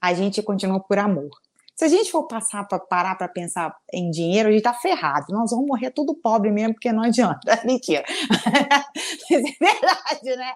[0.00, 1.30] a gente continua por amor.
[1.74, 5.26] Se a gente for passar para parar para pensar em dinheiro, a gente está ferrado.
[5.30, 7.40] Nós vamos morrer tudo pobre mesmo, porque não adianta.
[7.66, 8.04] Mentira.
[9.28, 10.54] é verdade, né?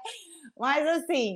[0.56, 1.34] Mas assim,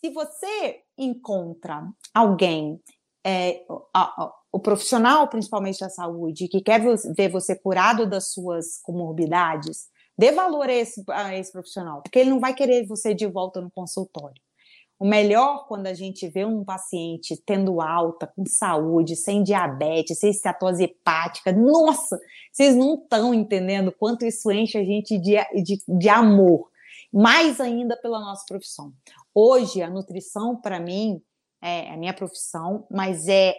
[0.00, 2.80] se você encontra alguém,
[3.24, 3.64] é,
[3.94, 6.80] a, a, o profissional principalmente da saúde, que quer
[7.14, 12.30] ver você curado das suas comorbidades, dê valor a esse, a esse profissional, porque ele
[12.30, 14.40] não vai querer você de volta no consultório.
[14.98, 20.30] O melhor quando a gente vê um paciente tendo alta, com saúde, sem diabetes, sem
[20.30, 22.20] estetose hepática, nossa,
[22.52, 26.70] vocês não estão entendendo quanto isso enche a gente de, de, de amor
[27.12, 28.92] mais ainda pela nossa profissão.
[29.34, 31.20] Hoje, a nutrição, para mim,
[31.62, 33.54] é a minha profissão, mas é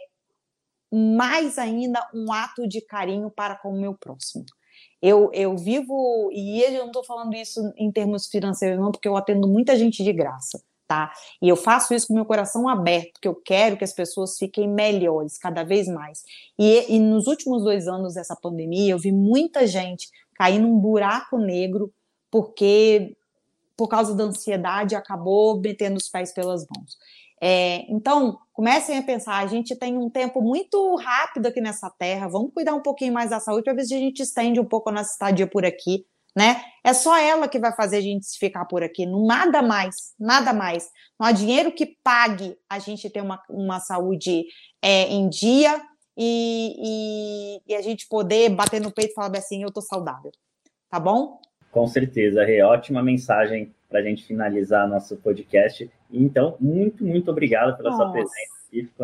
[0.91, 4.45] mais ainda um ato de carinho para com o meu próximo.
[5.01, 9.18] Eu, eu vivo, e eu não estou falando isso em termos financeiros, não, porque eu
[9.18, 11.12] atendo muita gente de graça, tá?
[11.41, 14.68] E eu faço isso com meu coração aberto, porque eu quero que as pessoas fiquem
[14.68, 16.24] melhores cada vez mais.
[16.60, 21.38] E, e nos últimos dois anos dessa pandemia, eu vi muita gente cair num buraco
[21.38, 21.91] negro
[22.30, 23.16] porque
[23.76, 26.97] por causa da ansiedade, acabou metendo os pés pelas mãos.
[27.45, 32.29] É, então, comecem a pensar: a gente tem um tempo muito rápido aqui nessa terra,
[32.29, 34.89] vamos cuidar um pouquinho mais da saúde para ver se a gente estende um pouco
[34.89, 36.63] a nossa estadia por aqui, né?
[36.85, 40.53] É só ela que vai fazer a gente ficar por aqui, não nada mais, nada
[40.53, 40.89] mais.
[41.19, 44.45] Não há dinheiro que pague a gente ter uma, uma saúde
[44.81, 45.81] é, em dia
[46.17, 50.31] e, e, e, a gente poder bater no peito e falar assim: eu tô saudável,
[50.89, 51.41] tá bom?
[51.73, 52.61] Com certeza, Rê.
[52.61, 55.91] Ótima mensagem para a gente finalizar nosso podcast.
[56.14, 58.03] Então, muito, muito obrigado pela Nossa.
[58.03, 58.53] sua presença.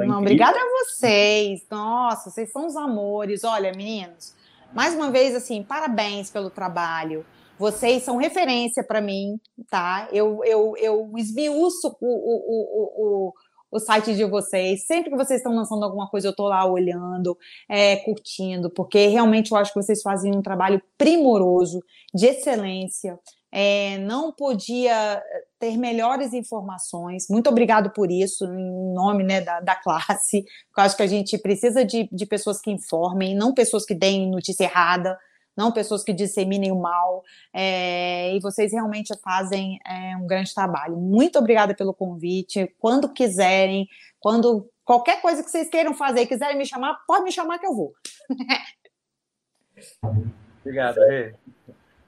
[0.05, 1.65] Não, obrigada a vocês.
[1.69, 3.43] Nossa, vocês são os amores.
[3.43, 4.35] Olha, meninos,
[4.73, 7.25] mais uma vez, assim, parabéns pelo trabalho.
[7.57, 9.39] Vocês são referência para mim,
[9.69, 10.07] tá?
[10.11, 13.33] Eu, eu, eu esmiuço o, o, o,
[13.71, 14.85] o, site de vocês.
[14.85, 17.37] Sempre que vocês estão lançando alguma coisa, eu estou lá olhando,
[17.67, 21.83] é, curtindo, porque realmente eu acho que vocês fazem um trabalho primoroso,
[22.13, 23.19] de excelência
[23.51, 25.21] é, não podia
[25.57, 27.27] ter melhores informações.
[27.29, 30.45] Muito obrigado por isso, em nome né, da, da classe.
[30.77, 34.29] Eu acho que a gente precisa de, de pessoas que informem, não pessoas que deem
[34.29, 35.17] notícia errada,
[35.57, 37.23] não pessoas que disseminem o mal.
[37.53, 40.95] É, e vocês realmente fazem é, um grande trabalho.
[40.95, 42.73] Muito obrigada pelo convite.
[42.79, 43.87] Quando quiserem,
[44.19, 47.75] quando qualquer coisa que vocês queiram fazer, quiserem me chamar, pode me chamar que eu
[47.75, 47.93] vou.
[50.61, 51.33] Obrigado, Rê.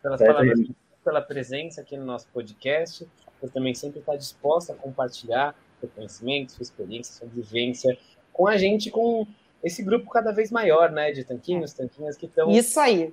[0.01, 0.59] Pelas palavras
[1.03, 3.07] pela presença aqui no nosso podcast.
[3.39, 7.97] Você também sempre está disposta a compartilhar seu conhecimento, sua experiência, sua vivência
[8.31, 9.27] com a gente, com
[9.63, 13.11] esse grupo cada vez maior, né, de tanquinhos, tanquinhas que estão Isso aí.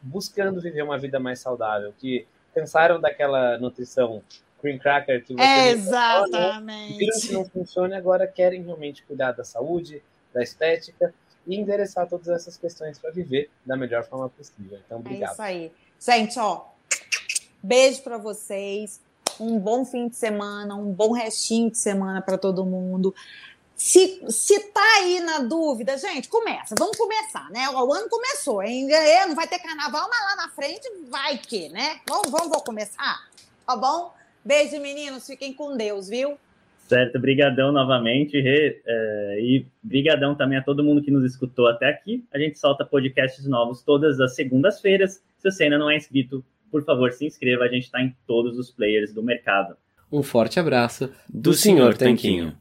[0.00, 4.22] buscando viver uma vida mais saudável, que cansaram daquela nutrição
[4.60, 6.98] cream cracker que você é, Exatamente.
[6.98, 11.14] viram que não funciona e agora querem realmente cuidar da saúde, da estética
[11.46, 14.78] e endereçar todas essas questões para viver da melhor forma possível.
[14.84, 15.30] Então, obrigado.
[15.30, 15.72] É isso aí.
[15.98, 16.66] Gente, ó,
[17.62, 19.00] Beijo para vocês.
[19.38, 23.14] Um bom fim de semana, um bom restinho de semana para todo mundo.
[23.74, 26.74] Se, se tá aí na dúvida, gente, começa.
[26.78, 27.66] Vamos começar, né?
[27.70, 32.00] O ano começou, é, não vai ter carnaval, mas lá na frente vai que, né?
[32.06, 33.30] Vamos, vamos, vamos começar?
[33.66, 34.12] Tá bom?
[34.44, 35.26] Beijo, meninos.
[35.26, 36.36] Fiquem com Deus, viu?
[36.90, 41.88] Certo, brigadão novamente, Rê, é, e brigadão também a todo mundo que nos escutou até
[41.88, 42.24] aqui.
[42.34, 45.22] A gente solta podcasts novos todas as segundas-feiras.
[45.38, 48.58] Se você ainda não é inscrito, por favor, se inscreva, a gente está em todos
[48.58, 49.76] os players do mercado.
[50.12, 51.96] Um forte abraço do, do Sr.
[51.96, 52.56] Tanquinho.